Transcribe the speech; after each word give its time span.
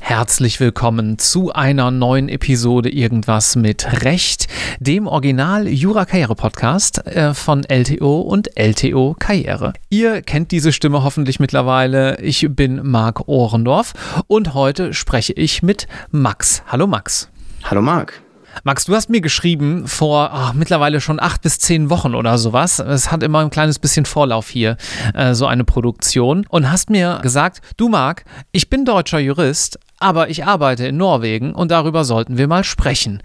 Herzlich 0.00 0.58
willkommen 0.58 1.18
zu 1.18 1.52
einer 1.52 1.90
neuen 1.90 2.28
Episode 2.28 2.88
Irgendwas 2.88 3.54
mit 3.56 4.04
Recht, 4.04 4.48
dem 4.80 5.06
Original 5.06 5.68
Jura 5.68 6.04
Karriere 6.06 6.34
Podcast 6.34 7.06
äh, 7.06 7.34
von 7.34 7.62
LTO 7.62 8.20
und 8.22 8.56
LTO 8.56 9.14
Karriere. 9.18 9.74
Ihr 9.90 10.22
kennt 10.22 10.50
diese 10.50 10.72
Stimme 10.72 11.04
hoffentlich 11.04 11.38
mittlerweile. 11.38 12.20
Ich 12.20 12.48
bin 12.50 12.80
Marc 12.82 13.28
Ohrendorf 13.28 13.92
und 14.26 14.54
heute 14.54 14.92
spreche 14.92 15.34
ich 15.34 15.62
mit 15.62 15.86
Max. 16.10 16.64
Hallo 16.66 16.88
Max. 16.88 17.30
Hallo 17.62 17.80
Marc. 17.80 18.23
Max, 18.62 18.84
du 18.84 18.94
hast 18.94 19.10
mir 19.10 19.20
geschrieben 19.20 19.88
vor 19.88 20.30
oh, 20.32 20.52
mittlerweile 20.54 21.00
schon 21.00 21.20
acht 21.20 21.42
bis 21.42 21.58
zehn 21.58 21.90
Wochen 21.90 22.14
oder 22.14 22.38
sowas. 22.38 22.78
Es 22.78 23.10
hat 23.10 23.22
immer 23.22 23.40
ein 23.40 23.50
kleines 23.50 23.78
bisschen 23.78 24.06
Vorlauf 24.06 24.48
hier, 24.48 24.76
äh, 25.14 25.34
so 25.34 25.46
eine 25.46 25.64
Produktion. 25.64 26.46
Und 26.48 26.70
hast 26.70 26.90
mir 26.90 27.18
gesagt, 27.22 27.60
du 27.76 27.88
Marc, 27.88 28.24
ich 28.52 28.70
bin 28.70 28.84
deutscher 28.84 29.18
Jurist, 29.18 29.78
aber 29.98 30.30
ich 30.30 30.44
arbeite 30.44 30.86
in 30.86 30.96
Norwegen 30.96 31.54
und 31.54 31.70
darüber 31.70 32.04
sollten 32.04 32.38
wir 32.38 32.46
mal 32.46 32.64
sprechen. 32.64 33.22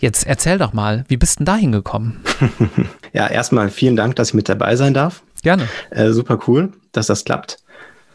Jetzt 0.00 0.26
erzähl 0.26 0.58
doch 0.58 0.72
mal, 0.72 1.04
wie 1.08 1.16
bist 1.16 1.38
denn 1.38 1.46
da 1.46 1.56
hingekommen? 1.56 2.20
ja, 3.12 3.26
erstmal 3.26 3.70
vielen 3.70 3.96
Dank, 3.96 4.16
dass 4.16 4.28
ich 4.28 4.34
mit 4.34 4.48
dabei 4.48 4.76
sein 4.76 4.94
darf. 4.94 5.22
Gerne. 5.42 5.68
Äh, 5.90 6.10
super 6.12 6.38
cool, 6.46 6.72
dass 6.92 7.06
das 7.06 7.24
klappt. 7.24 7.58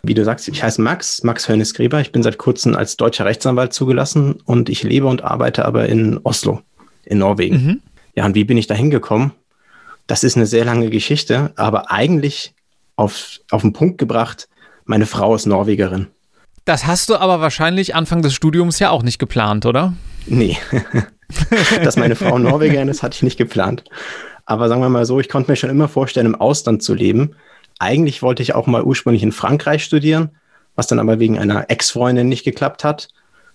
Wie 0.08 0.14
du 0.14 0.23
sagst, 0.23 0.48
ich 0.48 0.64
heiße 0.64 0.82
Max, 0.82 1.23
Max 1.23 1.48
Hörnes-Gräber. 1.48 2.02
Ich 2.02 2.12
bin 2.12 2.23
seit 2.23 2.38
kurzem 2.38 2.76
als 2.76 2.98
deutscher 2.98 3.26
Rechtsanwalt 3.26 3.73
zugelassen 3.73 4.41
und 4.45 4.70
ich 4.70 4.84
lebe 4.84 5.08
und 5.08 5.23
arbeite 5.23 5.66
aber 5.66 5.88
in 5.88 6.20
Oslo, 6.23 6.62
in 7.05 7.18
Norwegen. 7.20 7.55
Mhm. 7.55 7.81
Ja, 8.16 8.26
und 8.26 8.36
wie 8.36 8.44
bin 8.44 8.58
ich 8.58 8.68
da 8.68 8.73
hingekommen? 8.73 9.31
Das 10.08 10.23
ist 10.23 10.36
eine 10.36 10.45
sehr 10.45 10.66
lange 10.66 10.90
Geschichte, 10.90 11.52
aber 11.56 11.92
eigentlich 11.92 12.53
auf, 12.95 13.39
auf 13.52 13.62
den 13.62 13.73
Punkt 13.73 13.97
gebracht, 13.97 14.47
meine 14.86 15.06
Frau 15.06 15.36
ist 15.36 15.45
Norwegerin. 15.45 16.08
Das 16.64 16.86
hast 16.86 17.09
du 17.09 17.16
aber 17.16 17.42
wahrscheinlich 17.42 17.95
Anfang 17.95 18.22
des 18.22 18.34
Studiums 18.34 18.80
ja 18.80 18.90
auch 18.90 19.03
nicht 19.03 19.19
geplant, 19.19 19.66
oder? 19.66 19.94
Nee. 20.25 20.58
Dass 21.84 21.97
meine 21.97 22.16
Frau 22.16 22.38
Norwegerin 22.38 22.88
ist, 22.88 23.03
hatte 23.03 23.16
ich 23.16 23.23
nicht 23.23 23.38
geplant. 23.38 23.84
Aber 24.45 24.69
sagen 24.69 24.81
wir 24.81 24.90
mal 24.90 25.06
so, 25.06 25.19
ich 25.19 25.30
konnte 25.30 25.52
mir 25.52 25.56
schon 25.56 25.69
immer 25.69 25.88
vorstellen, 25.88 26.28
im 26.28 26.36
Ausland 26.36 26.84
zu 26.84 26.94
leben. 26.94 27.36
Eigentlich 27.80 28.22
wollte 28.22 28.44
ich 28.44 28.56
auch 28.56 28.68
mal 28.68 28.84
ursprünglich 28.84 29.23
in 29.23 29.31
Frankreich 29.31 29.84
studieren, 29.84 30.31
was 30.76 30.88
dann 30.88 31.00
aber 31.00 31.20
wegen 31.20 31.40
einer 31.40 31.70
Ex-Freundin 31.70 32.30
nicht 32.30 32.44
geklappt 32.44 32.84
hat. 32.84 33.09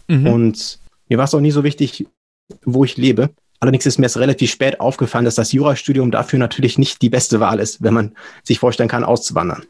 Mhm. 0.09 0.27
Und 0.27 0.79
mir 1.09 1.19
war 1.19 1.25
es 1.25 1.35
auch 1.35 1.41
nie 1.41 1.51
so 1.51 1.65
wichtig, 1.65 2.07
wo 2.65 2.85
ich 2.85 2.97
lebe. 2.97 3.31
Allerdings 3.61 3.85
ist 3.85 3.99
mir 3.99 4.07
es 4.07 4.19
relativ 4.19 4.51
spät 4.51 4.81
aufgefallen, 4.81 5.27
dass 5.27 5.35
das 5.35 5.53
Jurastudium 5.53 6.11
dafür 6.11 6.39
natürlich 6.39 6.79
nicht 6.79 7.03
die 7.03 7.11
beste 7.11 7.41
Wahl 7.41 7.61
ist, 7.61 7.83
wenn 7.83 7.93
man 7.93 8.15
sich 8.43 8.59
vorstellen 8.59 8.89
kann, 8.89 9.05
auszuwandern. 9.05 9.65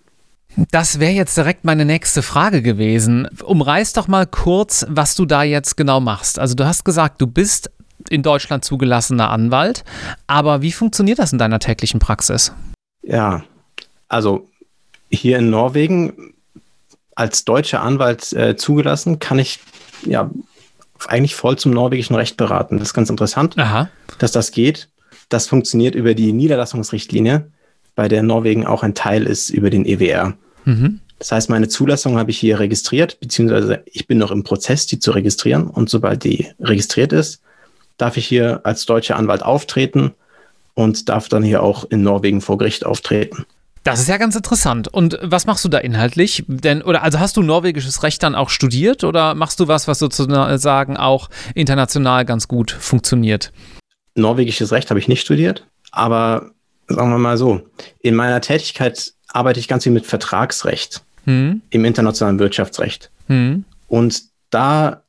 Das 0.70 0.98
wäre 0.98 1.12
jetzt 1.12 1.36
direkt 1.36 1.64
meine 1.64 1.84
nächste 1.84 2.22
Frage 2.22 2.62
gewesen. 2.62 3.28
Umreiß 3.42 3.92
doch 3.92 4.08
mal 4.08 4.26
kurz, 4.26 4.86
was 4.88 5.14
du 5.14 5.26
da 5.26 5.42
jetzt 5.42 5.76
genau 5.76 6.00
machst. 6.00 6.38
Also 6.38 6.54
du 6.54 6.66
hast 6.66 6.84
gesagt, 6.84 7.20
du 7.20 7.26
bist 7.26 7.70
in 8.08 8.22
Deutschland 8.22 8.64
zugelassener 8.64 9.30
Anwalt, 9.30 9.84
aber 10.26 10.62
wie 10.62 10.72
funktioniert 10.72 11.18
das 11.18 11.32
in 11.32 11.38
deiner 11.38 11.58
täglichen 11.58 12.00
Praxis? 12.00 12.52
Ja, 13.02 13.42
also 14.10 14.46
hier 15.10 15.38
in 15.38 15.48
Norwegen 15.48 16.34
als 17.14 17.44
deutscher 17.44 17.82
Anwalt 17.82 18.32
äh, 18.32 18.56
zugelassen, 18.56 19.18
kann 19.18 19.38
ich 19.38 19.60
ja 20.04 20.30
eigentlich 21.08 21.34
voll 21.34 21.56
zum 21.56 21.72
norwegischen 21.72 22.14
Recht 22.14 22.36
beraten. 22.36 22.78
Das 22.78 22.88
ist 22.88 22.94
ganz 22.94 23.08
interessant, 23.08 23.56
Aha. 23.58 23.88
dass 24.18 24.32
das 24.32 24.52
geht. 24.52 24.88
Das 25.28 25.46
funktioniert 25.46 25.94
über 25.94 26.14
die 26.14 26.32
Niederlassungsrichtlinie 26.32 27.46
bei 27.94 28.08
der 28.08 28.22
Norwegen 28.22 28.66
auch 28.66 28.82
ein 28.82 28.94
Teil 28.94 29.26
ist 29.26 29.50
über 29.50 29.70
den 29.70 29.84
EWR. 29.84 30.34
Mhm. 30.64 31.00
Das 31.18 31.32
heißt, 31.32 31.50
meine 31.50 31.68
Zulassung 31.68 32.18
habe 32.18 32.30
ich 32.30 32.38
hier 32.38 32.58
registriert, 32.58 33.20
beziehungsweise 33.20 33.82
ich 33.84 34.06
bin 34.06 34.18
noch 34.18 34.30
im 34.30 34.42
Prozess, 34.42 34.86
die 34.86 34.98
zu 34.98 35.10
registrieren. 35.10 35.66
Und 35.66 35.90
sobald 35.90 36.24
die 36.24 36.48
registriert 36.60 37.12
ist, 37.12 37.42
darf 37.98 38.16
ich 38.16 38.26
hier 38.26 38.60
als 38.64 38.86
deutscher 38.86 39.16
Anwalt 39.16 39.42
auftreten 39.42 40.12
und 40.74 41.10
darf 41.10 41.28
dann 41.28 41.42
hier 41.42 41.62
auch 41.62 41.84
in 41.90 42.02
Norwegen 42.02 42.40
vor 42.40 42.56
Gericht 42.56 42.86
auftreten. 42.86 43.44
Das 43.82 44.00
ist 44.00 44.08
ja 44.08 44.18
ganz 44.18 44.36
interessant. 44.36 44.88
Und 44.88 45.18
was 45.22 45.46
machst 45.46 45.64
du 45.64 45.68
da 45.68 45.78
inhaltlich? 45.78 46.44
Denn, 46.46 46.82
oder 46.82 47.02
also 47.02 47.18
hast 47.18 47.36
du 47.36 47.42
norwegisches 47.42 48.02
Recht 48.02 48.22
dann 48.22 48.34
auch 48.34 48.50
studiert 48.50 49.04
oder 49.04 49.34
machst 49.34 49.58
du 49.58 49.68
was, 49.68 49.88
was 49.88 49.98
sozusagen 49.98 50.96
auch 50.96 51.30
international 51.54 52.24
ganz 52.24 52.46
gut 52.46 52.70
funktioniert? 52.70 53.52
Norwegisches 54.14 54.72
Recht 54.72 54.90
habe 54.90 55.00
ich 55.00 55.08
nicht 55.08 55.22
studiert, 55.22 55.66
aber 55.92 56.50
sagen 56.88 57.10
wir 57.10 57.18
mal 57.18 57.38
so, 57.38 57.62
in 58.00 58.14
meiner 58.14 58.40
Tätigkeit 58.40 59.12
arbeite 59.28 59.60
ich 59.60 59.68
ganz 59.68 59.84
viel 59.84 59.92
mit 59.92 60.06
Vertragsrecht 60.06 61.02
hm. 61.24 61.62
im 61.70 61.84
internationalen 61.84 62.38
Wirtschaftsrecht. 62.38 63.10
Hm. 63.28 63.64
Und 63.88 64.24
da 64.50 65.02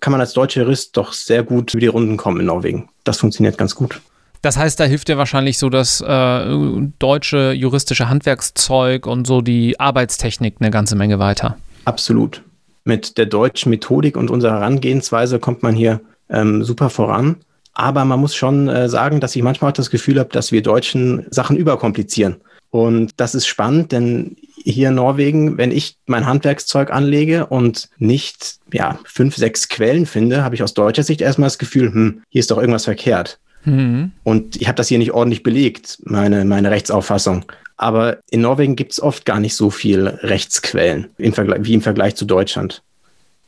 kann 0.00 0.10
man 0.10 0.20
als 0.20 0.32
deutscher 0.32 0.62
Jurist 0.62 0.96
doch 0.96 1.12
sehr 1.12 1.42
gut 1.42 1.72
über 1.72 1.80
die 1.80 1.86
Runden 1.86 2.16
kommen 2.16 2.40
in 2.40 2.46
Norwegen. 2.46 2.88
Das 3.04 3.18
funktioniert 3.18 3.56
ganz 3.56 3.74
gut. 3.74 4.00
Das 4.42 4.56
heißt, 4.56 4.80
da 4.80 4.84
hilft 4.84 5.08
dir 5.08 5.18
wahrscheinlich 5.18 5.58
so 5.58 5.68
das 5.68 6.00
äh, 6.00 6.56
deutsche 6.98 7.52
juristische 7.52 8.08
Handwerkszeug 8.08 9.06
und 9.06 9.26
so 9.26 9.42
die 9.42 9.78
Arbeitstechnik 9.78 10.56
eine 10.60 10.70
ganze 10.70 10.96
Menge 10.96 11.18
weiter. 11.18 11.56
Absolut. 11.84 12.42
Mit 12.84 13.18
der 13.18 13.26
deutschen 13.26 13.70
Methodik 13.70 14.16
und 14.16 14.30
unserer 14.30 14.54
Herangehensweise 14.54 15.38
kommt 15.38 15.62
man 15.62 15.74
hier 15.74 16.00
ähm, 16.30 16.64
super 16.64 16.88
voran. 16.88 17.36
Aber 17.74 18.04
man 18.04 18.20
muss 18.20 18.34
schon 18.34 18.68
äh, 18.68 18.88
sagen, 18.88 19.20
dass 19.20 19.36
ich 19.36 19.42
manchmal 19.42 19.70
auch 19.70 19.76
das 19.76 19.90
Gefühl 19.90 20.18
habe, 20.18 20.30
dass 20.30 20.52
wir 20.52 20.62
Deutschen 20.62 21.26
Sachen 21.30 21.56
überkomplizieren. 21.56 22.36
Und 22.70 23.12
das 23.16 23.34
ist 23.34 23.46
spannend, 23.46 23.92
denn 23.92 24.36
hier 24.62 24.88
in 24.88 24.94
Norwegen, 24.94 25.58
wenn 25.58 25.72
ich 25.72 25.96
mein 26.06 26.26
Handwerkszeug 26.26 26.92
anlege 26.92 27.46
und 27.46 27.88
nicht 27.98 28.58
ja, 28.72 28.98
fünf, 29.04 29.36
sechs 29.36 29.68
Quellen 29.68 30.06
finde, 30.06 30.44
habe 30.44 30.54
ich 30.54 30.62
aus 30.62 30.74
deutscher 30.74 31.02
Sicht 31.02 31.20
erstmal 31.20 31.48
das 31.48 31.58
Gefühl, 31.58 31.92
hm, 31.92 32.22
hier 32.28 32.40
ist 32.40 32.50
doch 32.50 32.58
irgendwas 32.58 32.84
verkehrt. 32.84 33.40
Mhm. 33.64 34.12
Und 34.24 34.56
ich 34.56 34.68
habe 34.68 34.76
das 34.76 34.88
hier 34.88 34.98
nicht 34.98 35.12
ordentlich 35.12 35.42
belegt, 35.42 35.98
meine, 36.04 36.44
meine 36.44 36.70
Rechtsauffassung. 36.70 37.44
Aber 37.76 38.18
in 38.30 38.42
Norwegen 38.42 38.76
gibt 38.76 38.92
es 38.92 39.02
oft 39.02 39.24
gar 39.24 39.40
nicht 39.40 39.54
so 39.54 39.70
viel 39.70 40.06
Rechtsquellen 40.06 41.08
im 41.18 41.34
wie 41.36 41.74
im 41.74 41.82
Vergleich 41.82 42.14
zu 42.14 42.24
Deutschland. 42.24 42.82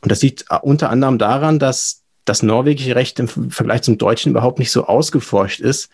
Und 0.01 0.11
das 0.11 0.21
liegt 0.21 0.45
äh, 0.49 0.57
unter 0.61 0.89
anderem 0.89 1.17
daran, 1.17 1.59
dass 1.59 2.01
das 2.25 2.41
norwegische 2.41 2.95
Recht 2.95 3.19
im 3.19 3.27
Vergleich 3.27 3.81
zum 3.81 3.97
deutschen 3.97 4.31
überhaupt 4.31 4.59
nicht 4.59 4.71
so 4.71 4.85
ausgeforscht 4.85 5.59
ist, 5.59 5.89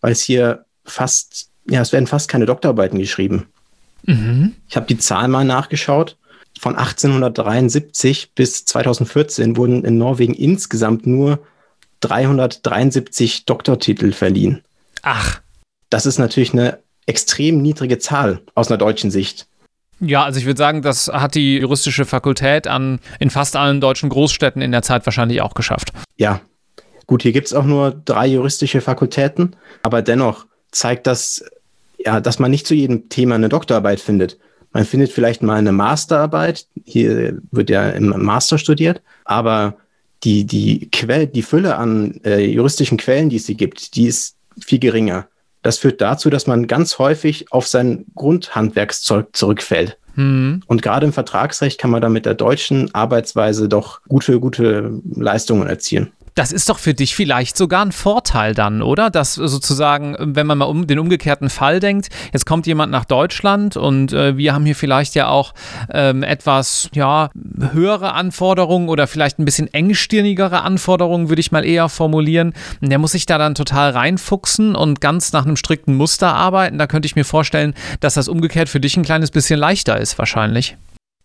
weil 0.00 0.12
es 0.12 0.22
hier 0.22 0.64
fast, 0.84 1.48
ja, 1.68 1.80
es 1.80 1.92
werden 1.92 2.06
fast 2.06 2.28
keine 2.28 2.46
Doktorarbeiten 2.46 2.98
geschrieben. 2.98 3.46
Mhm. 4.04 4.54
Ich 4.68 4.76
habe 4.76 4.86
die 4.86 4.98
Zahl 4.98 5.28
mal 5.28 5.44
nachgeschaut. 5.44 6.16
Von 6.60 6.76
1873 6.76 8.32
bis 8.34 8.64
2014 8.64 9.56
wurden 9.56 9.84
in 9.84 9.98
Norwegen 9.98 10.34
insgesamt 10.34 11.06
nur 11.06 11.40
373 12.02 13.46
Doktortitel 13.46 14.12
verliehen. 14.12 14.62
Ach. 15.02 15.40
Das 15.90 16.06
ist 16.06 16.18
natürlich 16.18 16.52
eine 16.52 16.78
extrem 17.06 17.62
niedrige 17.62 17.98
Zahl 17.98 18.40
aus 18.54 18.68
einer 18.68 18.78
deutschen 18.78 19.10
Sicht. 19.10 19.46
Ja, 20.00 20.24
also 20.24 20.38
ich 20.40 20.46
würde 20.46 20.58
sagen, 20.58 20.82
das 20.82 21.08
hat 21.08 21.34
die 21.36 21.58
juristische 21.58 22.04
Fakultät 22.04 22.66
an, 22.66 22.98
in 23.20 23.30
fast 23.30 23.54
allen 23.54 23.80
deutschen 23.80 24.08
Großstädten 24.08 24.60
in 24.60 24.72
der 24.72 24.82
Zeit 24.82 25.06
wahrscheinlich 25.06 25.40
auch 25.42 25.54
geschafft. 25.54 25.92
Ja, 26.16 26.40
gut, 27.06 27.22
hier 27.22 27.32
gibt 27.32 27.46
es 27.46 27.54
auch 27.54 27.64
nur 27.64 27.92
drei 28.04 28.26
juristische 28.26 28.80
Fakultäten, 28.80 29.54
aber 29.82 30.02
dennoch 30.02 30.46
zeigt 30.72 31.06
das, 31.06 31.44
ja, 31.98 32.20
dass 32.20 32.40
man 32.40 32.50
nicht 32.50 32.66
zu 32.66 32.74
jedem 32.74 33.08
Thema 33.10 33.36
eine 33.36 33.48
Doktorarbeit 33.48 34.00
findet. 34.00 34.38
Man 34.72 34.86
findet 34.86 35.12
vielleicht 35.12 35.42
mal 35.42 35.56
eine 35.56 35.72
Masterarbeit, 35.72 36.66
hier 36.84 37.38
wird 37.52 37.70
ja 37.70 37.90
im 37.90 38.08
Master 38.08 38.58
studiert, 38.58 39.02
aber 39.24 39.76
die, 40.24 40.44
die, 40.44 40.90
Quell, 40.90 41.26
die 41.26 41.42
Fülle 41.42 41.76
an 41.76 42.20
äh, 42.24 42.44
juristischen 42.44 42.98
Quellen, 42.98 43.28
die 43.28 43.36
es 43.36 43.46
hier 43.46 43.54
gibt, 43.54 43.96
die 43.96 44.06
ist 44.06 44.36
viel 44.60 44.78
geringer. 44.78 45.26
Das 45.62 45.78
führt 45.78 46.00
dazu, 46.00 46.30
dass 46.30 46.46
man 46.46 46.66
ganz 46.66 46.98
häufig 46.98 47.52
auf 47.52 47.66
sein 47.66 48.04
Grundhandwerkszeug 48.14 49.28
zurückfällt. 49.32 49.98
Mhm. 50.14 50.62
Und 50.66 50.82
gerade 50.82 51.06
im 51.06 51.12
Vertragsrecht 51.12 51.78
kann 51.78 51.90
man 51.90 52.02
da 52.02 52.08
mit 52.08 52.26
der 52.26 52.34
deutschen 52.34 52.94
Arbeitsweise 52.94 53.68
doch 53.68 54.02
gute, 54.08 54.40
gute 54.40 55.00
Leistungen 55.14 55.66
erzielen. 55.66 56.12
Das 56.34 56.52
ist 56.52 56.68
doch 56.68 56.78
für 56.78 56.94
dich 56.94 57.14
vielleicht 57.14 57.56
sogar 57.56 57.84
ein 57.84 57.92
Vorteil 57.92 58.54
dann, 58.54 58.82
oder? 58.82 59.10
Dass 59.10 59.34
sozusagen, 59.34 60.16
wenn 60.18 60.46
man 60.46 60.58
mal 60.58 60.64
um 60.64 60.86
den 60.86 60.98
umgekehrten 60.98 61.50
Fall 61.50 61.80
denkt, 61.80 62.08
jetzt 62.32 62.46
kommt 62.46 62.66
jemand 62.66 62.90
nach 62.90 63.04
Deutschland 63.04 63.76
und 63.76 64.12
äh, 64.12 64.36
wir 64.36 64.54
haben 64.54 64.64
hier 64.64 64.76
vielleicht 64.76 65.14
ja 65.14 65.28
auch 65.28 65.52
ähm, 65.92 66.22
etwas, 66.22 66.88
ja, 66.94 67.30
höhere 67.72 68.12
Anforderungen 68.12 68.88
oder 68.88 69.06
vielleicht 69.06 69.38
ein 69.38 69.44
bisschen 69.44 69.72
engstirnigere 69.72 70.62
Anforderungen, 70.62 71.28
würde 71.28 71.40
ich 71.40 71.52
mal 71.52 71.64
eher 71.64 71.88
formulieren. 71.88 72.54
Der 72.80 72.98
muss 72.98 73.12
sich 73.12 73.26
da 73.26 73.38
dann 73.38 73.54
total 73.54 73.90
reinfuchsen 73.90 74.74
und 74.74 75.00
ganz 75.00 75.32
nach 75.32 75.44
einem 75.44 75.56
strikten 75.56 75.94
Muster 75.94 76.34
arbeiten. 76.34 76.78
Da 76.78 76.86
könnte 76.86 77.06
ich 77.06 77.16
mir 77.16 77.24
vorstellen, 77.24 77.74
dass 78.00 78.14
das 78.14 78.28
umgekehrt 78.28 78.68
für 78.68 78.80
dich 78.80 78.96
ein 78.96 79.04
kleines 79.04 79.30
bisschen 79.30 79.58
leichter 79.58 80.00
ist, 80.00 80.18
wahrscheinlich. 80.18 80.76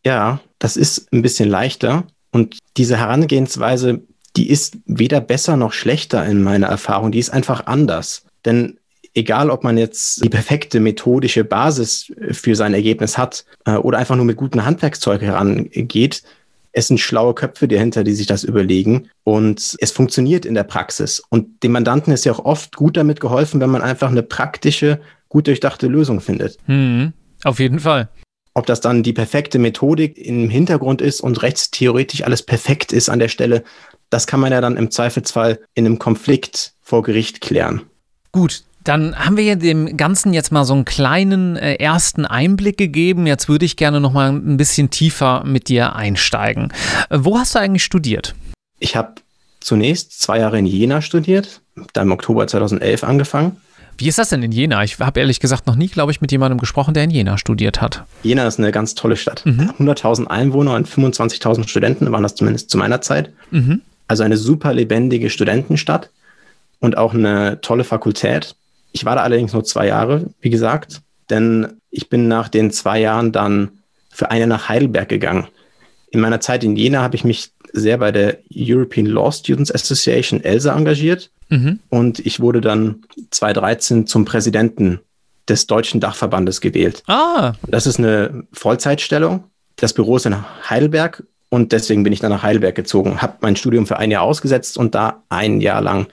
Ja, 0.06 0.39
das 0.60 0.77
ist 0.77 1.12
ein 1.13 1.21
bisschen 1.21 1.50
leichter. 1.50 2.06
Und 2.31 2.57
diese 2.77 2.98
Herangehensweise 2.98 4.01
die 4.38 4.50
ist 4.50 4.78
weder 4.86 5.19
besser 5.19 5.57
noch 5.57 5.74
schlechter 5.74 6.25
in 6.25 6.44
meiner 6.44 6.68
Erfahrung. 6.68 7.12
Die 7.12 7.19
ist 7.19 7.31
einfach 7.31 7.66
anders. 7.66 8.24
Denn 8.45 8.78
egal 9.13 9.50
ob 9.50 9.63
man 9.63 9.78
jetzt 9.78 10.24
die 10.24 10.30
perfekte 10.30 10.80
methodische 10.80 11.44
Basis 11.44 12.13
für 12.31 12.56
sein 12.56 12.74
Ergebnis 12.74 13.18
hat 13.18 13.45
äh, 13.66 13.74
oder 13.74 13.98
einfach 13.98 14.16
nur 14.16 14.25
mit 14.25 14.38
gutem 14.38 14.63
Handwerkszeug 14.63 15.22
herangeht, 15.22 16.24
es 16.72 16.88
sind 16.88 17.00
schlaue 17.00 17.34
Köpfe 17.34 17.68
dahinter, 17.68 18.04
die 18.04 18.13
sich 18.13 18.28
das 18.28 18.44
überlegen 18.44 19.10
und 19.24 19.75
es 19.80 19.92
funktioniert 19.92 20.45
in 20.45 20.54
der 20.54 20.63
Praxis. 20.63 21.24
Und 21.30 21.63
dem 21.63 21.72
Mandanten 21.72 22.13
ist 22.13 22.24
ja 22.25 22.31
auch 22.34 22.45
oft 22.45 22.75
gut 22.75 22.95
damit 22.95 23.19
geholfen, 23.19 23.60
wenn 23.60 23.72
man 23.72 23.81
einfach 23.81 24.12
eine 24.12 24.22
praktische, 24.22 25.01
gut 25.28 25.48
durchdachte 25.48 25.88
Lösung 25.88 26.22
findet. 26.22 26.60
Hm, 26.66 27.13
auf 27.44 27.60
jeden 27.60 27.80
Fall. 27.80 28.10
Ob 28.54 28.68
das 28.68 28.80
dann 28.81 29.01
die 29.01 29.13
perfekte 29.13 29.57
Methodik 29.57 30.19
im 30.19 30.50
Hintergrund 30.50 31.01
ist 31.01 31.22
und 31.22 31.42
rechtstheoretisch 31.42 32.24
alles 32.24 32.44
perfekt 32.44 32.94
ist 32.94 33.10
an 33.10 33.19
der 33.19 33.30
Stelle, 33.30 33.63
das 34.09 34.27
kann 34.27 34.39
man 34.39 34.51
ja 34.51 34.62
dann 34.62 34.77
im 34.77 34.92
Zweifelsfall 34.92 35.59
in 35.74 35.86
einem 35.86 36.00
Konflikt 36.00 36.74
vor 36.81 37.04
Gericht 37.04 37.42
klären. 37.42 37.81
Gut, 38.31 38.63
dann 38.83 39.18
haben 39.18 39.36
wir 39.36 39.44
ja 39.44 39.56
dem 39.56 39.98
Ganzen 39.98 40.33
jetzt 40.33 40.51
mal 40.51 40.63
so 40.63 40.74
einen 40.74 40.86
kleinen 40.86 41.57
äh, 41.57 41.75
ersten 41.75 42.25
Einblick 42.25 42.77
gegeben. 42.77 43.27
Jetzt 43.27 43.50
würde 43.50 43.65
ich 43.65 43.75
gerne 43.75 44.00
noch 44.00 44.13
mal 44.13 44.31
ein 44.31 44.57
bisschen 44.57 44.89
tiefer 44.89 45.44
mit 45.44 45.68
dir 45.68 45.95
einsteigen. 45.95 46.71
Äh, 47.09 47.19
wo 47.21 47.38
hast 47.38 47.56
du 47.56 47.59
eigentlich 47.59 47.83
studiert? 47.83 48.36
Ich 48.80 48.95
habe 48.95 49.15
zunächst 49.59 50.21
zwei 50.21 50.39
Jahre 50.39 50.60
in 50.60 50.65
Jena 50.65 51.01
studiert, 51.01 51.62
dann 51.94 52.07
im 52.07 52.12
Oktober 52.13 52.48
2011 52.48 53.03
angefangen 53.03 53.57
wie 53.98 54.07
ist 54.07 54.19
das 54.19 54.30
denn 54.30 54.44
in 54.44 54.51
Jena? 54.51 54.83
Ich 54.83 55.00
habe 55.00 55.19
ehrlich 55.19 55.39
gesagt 55.39 55.65
noch 55.65 55.75
nie, 55.75 55.88
glaube 55.88 56.12
ich, 56.12 56.21
mit 56.21 56.31
jemandem 56.31 56.60
gesprochen, 56.60 56.94
der 56.94 57.03
in 57.03 57.10
Jena 57.10 57.38
studiert 57.38 57.81
hat. 57.81 58.03
Jena 58.21 58.48
ist 58.48 58.60
eine 58.60 58.71
ganz 58.71 58.94
tolle 58.94 59.15
Stadt. 59.15 59.44
Mhm. 59.45 59.71
100.000 59.80 60.27
Einwohner 60.27 60.75
und 60.75 60.88
25.000 60.88 61.68
Studenten 61.68 62.12
waren 62.12 62.24
das 62.24 62.36
zumindest 62.36 62.69
zu 62.69 62.77
meiner 62.77 63.01
Zeit. 63.01 63.33
Mhm. 63.50 63.81
Also 64.07 64.24
eine 64.24 64.38
super 64.38 64.74
lebendige 64.74 65.30
Studentenstadt 65.30 66.09
und 66.80 66.98
auch 66.98 67.13
eine 67.13 67.62
tolle 67.62 67.83
Fakultät. 67.83 68.56
Ich 68.92 69.06
war 69.06 69.15
da 69.15 69.24
allerdings 69.24 69.54
nur 69.54 69.63
zwei 69.63 69.88
Jahre, 69.88 70.27
wie 70.39 70.50
gesagt, 70.50 71.01
denn 71.30 71.80
ich 71.92 72.09
bin 72.09 72.27
nach 72.27 72.48
den 72.48 72.71
zwei 72.71 73.00
Jahren 73.00 73.31
dann 73.31 73.71
für 74.09 74.31
eine 74.31 74.48
nach 74.48 74.69
Heidelberg 74.69 75.09
gegangen. 75.09 75.48
In 76.09 76.21
meiner 76.21 76.39
Zeit 76.39 76.63
in 76.63 76.75
Jena 76.75 77.01
habe 77.01 77.15
ich 77.15 77.24
mich 77.24 77.51
sehr 77.74 77.98
bei 77.98 78.12
der 78.12 78.38
European 78.54 79.06
Law 79.06 79.31
Students 79.31 79.71
Association 79.71 80.42
ELSA 80.42 80.75
engagiert 80.75 81.30
Mhm. 81.50 81.80
Und 81.89 82.19
ich 82.19 82.39
wurde 82.39 82.62
dann 82.62 83.03
2013 83.31 84.07
zum 84.07 84.25
Präsidenten 84.25 85.00
des 85.48 85.68
Deutschen 85.68 86.00
Dachverbandes 86.00 86.62
gewählt. 86.62 87.03
Ah. 87.07 87.53
Das 87.68 87.88
ist 87.88 88.00
eine 88.00 88.44
Vollzeitstellung. 88.51 89.45
Das 89.77 89.94
Büro 89.94 90.18
ist 90.18 90.25
in 90.25 90.36
Heidelberg 90.69 91.24
und 91.50 91.72
deswegen 91.72 92.04
bin 92.04 92.14
ich 92.14 92.20
dann 92.20 92.32
nach 92.32 92.44
Heidelberg 92.44 92.76
gezogen, 92.76 93.22
habe 93.22 93.36
mein 93.42 93.56
Studium 93.56 93.86
für 93.86 93.98
ein 93.98 94.12
Jahr 94.12 94.24
ausgesetzt 94.24 94.78
und 94.78 94.96
da 94.96 95.24
ein 95.30 95.62
Jahr 95.62 95.82
lang 95.82 96.08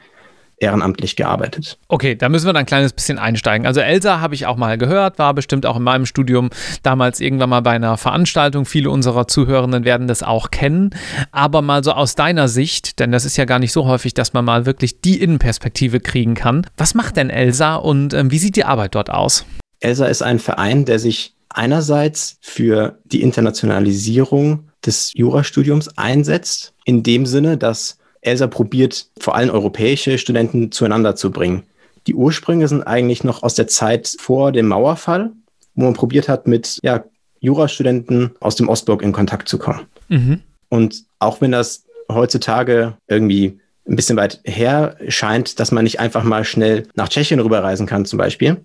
ehrenamtlich 0.58 1.16
gearbeitet. 1.16 1.78
Okay, 1.88 2.14
da 2.14 2.28
müssen 2.28 2.46
wir 2.46 2.52
dann 2.52 2.60
ein 2.60 2.66
kleines 2.66 2.92
bisschen 2.92 3.18
einsteigen. 3.18 3.66
Also 3.66 3.80
Elsa 3.80 4.20
habe 4.20 4.34
ich 4.34 4.46
auch 4.46 4.56
mal 4.56 4.78
gehört, 4.78 5.18
war 5.18 5.34
bestimmt 5.34 5.66
auch 5.66 5.76
in 5.76 5.82
meinem 5.82 6.06
Studium 6.06 6.50
damals 6.82 7.20
irgendwann 7.20 7.50
mal 7.50 7.60
bei 7.60 7.72
einer 7.72 7.96
Veranstaltung. 7.96 8.64
Viele 8.64 8.90
unserer 8.90 9.26
Zuhörenden 9.26 9.84
werden 9.84 10.06
das 10.06 10.22
auch 10.22 10.50
kennen. 10.50 10.90
Aber 11.32 11.60
mal 11.60 11.82
so 11.82 11.92
aus 11.92 12.14
deiner 12.14 12.48
Sicht, 12.48 12.98
denn 13.00 13.12
das 13.12 13.24
ist 13.24 13.36
ja 13.36 13.44
gar 13.44 13.58
nicht 13.58 13.72
so 13.72 13.86
häufig, 13.86 14.14
dass 14.14 14.32
man 14.32 14.44
mal 14.44 14.66
wirklich 14.66 15.00
die 15.00 15.20
Innenperspektive 15.20 16.00
kriegen 16.00 16.34
kann. 16.34 16.66
Was 16.76 16.94
macht 16.94 17.16
denn 17.16 17.30
Elsa 17.30 17.74
und 17.74 18.14
äh, 18.14 18.30
wie 18.30 18.38
sieht 18.38 18.56
die 18.56 18.64
Arbeit 18.64 18.94
dort 18.94 19.10
aus? 19.10 19.44
Elsa 19.80 20.06
ist 20.06 20.22
ein 20.22 20.38
Verein, 20.38 20.84
der 20.84 20.98
sich 20.98 21.34
einerseits 21.50 22.38
für 22.40 22.98
die 23.04 23.22
Internationalisierung 23.22 24.70
des 24.86 25.12
Jurastudiums 25.14 25.96
einsetzt, 25.96 26.72
in 26.84 27.02
dem 27.02 27.26
Sinne, 27.26 27.56
dass 27.56 27.98
ELSA 28.22 28.46
probiert, 28.46 29.06
vor 29.18 29.34
allem 29.34 29.50
europäische 29.50 30.18
Studenten 30.18 30.72
zueinander 30.72 31.16
zu 31.16 31.30
bringen. 31.30 31.64
Die 32.06 32.14
Ursprünge 32.14 32.68
sind 32.68 32.82
eigentlich 32.82 33.24
noch 33.24 33.42
aus 33.42 33.54
der 33.54 33.66
Zeit 33.66 34.14
vor 34.18 34.52
dem 34.52 34.68
Mauerfall, 34.68 35.32
wo 35.74 35.84
man 35.84 35.94
probiert 35.94 36.28
hat, 36.28 36.46
mit 36.46 36.78
ja, 36.82 37.04
Jurastudenten 37.40 38.30
aus 38.40 38.56
dem 38.56 38.68
Ostblock 38.68 39.02
in 39.02 39.12
Kontakt 39.12 39.48
zu 39.48 39.58
kommen. 39.58 39.86
Mhm. 40.08 40.40
Und 40.68 41.04
auch 41.18 41.40
wenn 41.40 41.52
das 41.52 41.84
heutzutage 42.10 42.96
irgendwie 43.08 43.58
ein 43.86 43.96
bisschen 43.96 44.16
weit 44.16 44.40
her 44.44 44.96
scheint, 45.08 45.60
dass 45.60 45.72
man 45.72 45.84
nicht 45.84 46.00
einfach 46.00 46.24
mal 46.24 46.44
schnell 46.44 46.88
nach 46.94 47.08
Tschechien 47.08 47.40
rüberreisen 47.40 47.86
kann, 47.86 48.06
zum 48.06 48.18
Beispiel, 48.18 48.64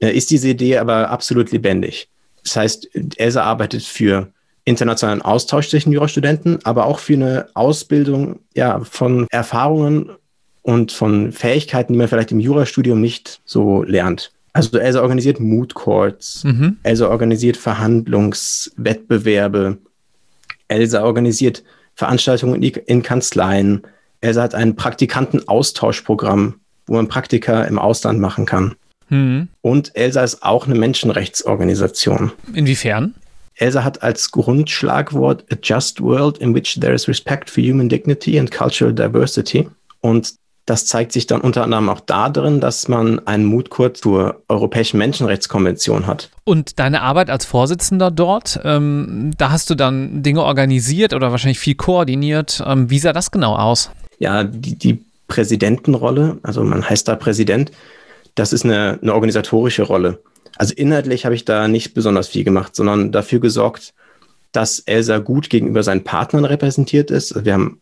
äh, 0.00 0.10
ist 0.10 0.30
diese 0.30 0.48
Idee 0.48 0.78
aber 0.78 1.10
absolut 1.10 1.50
lebendig. 1.50 2.08
Das 2.44 2.56
heißt, 2.56 2.88
ELSA 3.16 3.42
arbeitet 3.42 3.82
für 3.82 4.28
internationalen 4.70 5.22
Austausch 5.22 5.68
zwischen 5.68 5.92
Jurastudenten, 5.92 6.58
aber 6.64 6.86
auch 6.86 6.98
für 6.98 7.12
eine 7.14 7.46
Ausbildung 7.54 8.40
ja, 8.54 8.80
von 8.80 9.26
Erfahrungen 9.30 10.10
und 10.62 10.92
von 10.92 11.32
Fähigkeiten, 11.32 11.92
die 11.92 11.98
man 11.98 12.08
vielleicht 12.08 12.32
im 12.32 12.40
Jurastudium 12.40 12.98
nicht 13.00 13.40
so 13.44 13.82
lernt. 13.82 14.32
Also 14.52 14.78
ELSA 14.78 15.02
organisiert 15.02 15.40
Mood 15.40 15.74
Courts, 15.74 16.44
mhm. 16.44 16.78
ELSA 16.82 17.08
organisiert 17.08 17.56
Verhandlungswettbewerbe, 17.56 19.78
ELSA 20.68 21.02
organisiert 21.04 21.64
Veranstaltungen 21.94 22.62
in 22.62 23.02
Kanzleien, 23.02 23.82
ELSA 24.20 24.42
hat 24.42 24.54
ein 24.54 24.76
Praktikantenaustauschprogramm, 24.76 26.60
wo 26.86 26.92
man 26.94 27.08
Praktika 27.08 27.64
im 27.64 27.78
Ausland 27.78 28.20
machen 28.20 28.46
kann. 28.46 28.74
Mhm. 29.08 29.48
Und 29.60 29.92
ELSA 29.94 30.24
ist 30.24 30.42
auch 30.42 30.66
eine 30.66 30.74
Menschenrechtsorganisation. 30.74 32.32
Inwiefern? 32.54 33.14
ELSA 33.60 33.84
hat 33.84 34.02
als 34.02 34.30
Grundschlagwort 34.30 35.44
A 35.52 35.56
Just 35.62 36.00
World 36.00 36.38
in 36.38 36.54
which 36.54 36.78
there 36.80 36.94
is 36.94 37.06
respect 37.08 37.50
for 37.50 37.62
human 37.62 37.88
dignity 37.88 38.38
and 38.38 38.50
cultural 38.50 38.92
diversity. 38.92 39.68
Und 40.00 40.34
das 40.66 40.86
zeigt 40.86 41.12
sich 41.12 41.26
dann 41.26 41.40
unter 41.40 41.64
anderem 41.64 41.88
auch 41.88 42.00
darin, 42.00 42.60
dass 42.60 42.86
man 42.86 43.26
einen 43.26 43.44
Mutkurs 43.44 44.00
zur 44.00 44.42
Europäischen 44.48 44.98
Menschenrechtskonvention 44.98 46.06
hat. 46.06 46.30
Und 46.44 46.78
deine 46.78 47.02
Arbeit 47.02 47.28
als 47.28 47.44
Vorsitzender 47.44 48.10
dort, 48.10 48.60
ähm, 48.62 49.32
da 49.36 49.50
hast 49.50 49.68
du 49.70 49.74
dann 49.74 50.22
Dinge 50.22 50.42
organisiert 50.42 51.12
oder 51.12 51.32
wahrscheinlich 51.32 51.58
viel 51.58 51.74
koordiniert. 51.74 52.62
Ähm, 52.64 52.88
wie 52.88 53.00
sah 53.00 53.12
das 53.12 53.30
genau 53.30 53.56
aus? 53.56 53.90
Ja, 54.18 54.44
die, 54.44 54.76
die 54.76 55.04
Präsidentenrolle, 55.26 56.38
also 56.42 56.62
man 56.62 56.88
heißt 56.88 57.08
da 57.08 57.16
Präsident, 57.16 57.72
das 58.36 58.52
ist 58.52 58.64
eine, 58.64 58.98
eine 59.02 59.12
organisatorische 59.12 59.82
Rolle. 59.82 60.20
Also 60.60 60.74
inhaltlich 60.74 61.24
habe 61.24 61.34
ich 61.34 61.46
da 61.46 61.68
nicht 61.68 61.94
besonders 61.94 62.28
viel 62.28 62.44
gemacht, 62.44 62.76
sondern 62.76 63.12
dafür 63.12 63.40
gesorgt, 63.40 63.94
dass 64.52 64.80
Elsa 64.80 65.16
gut 65.16 65.48
gegenüber 65.48 65.82
seinen 65.82 66.04
Partnern 66.04 66.44
repräsentiert 66.44 67.10
ist. 67.10 67.32
Also 67.32 67.46
wir 67.46 67.54
haben 67.54 67.80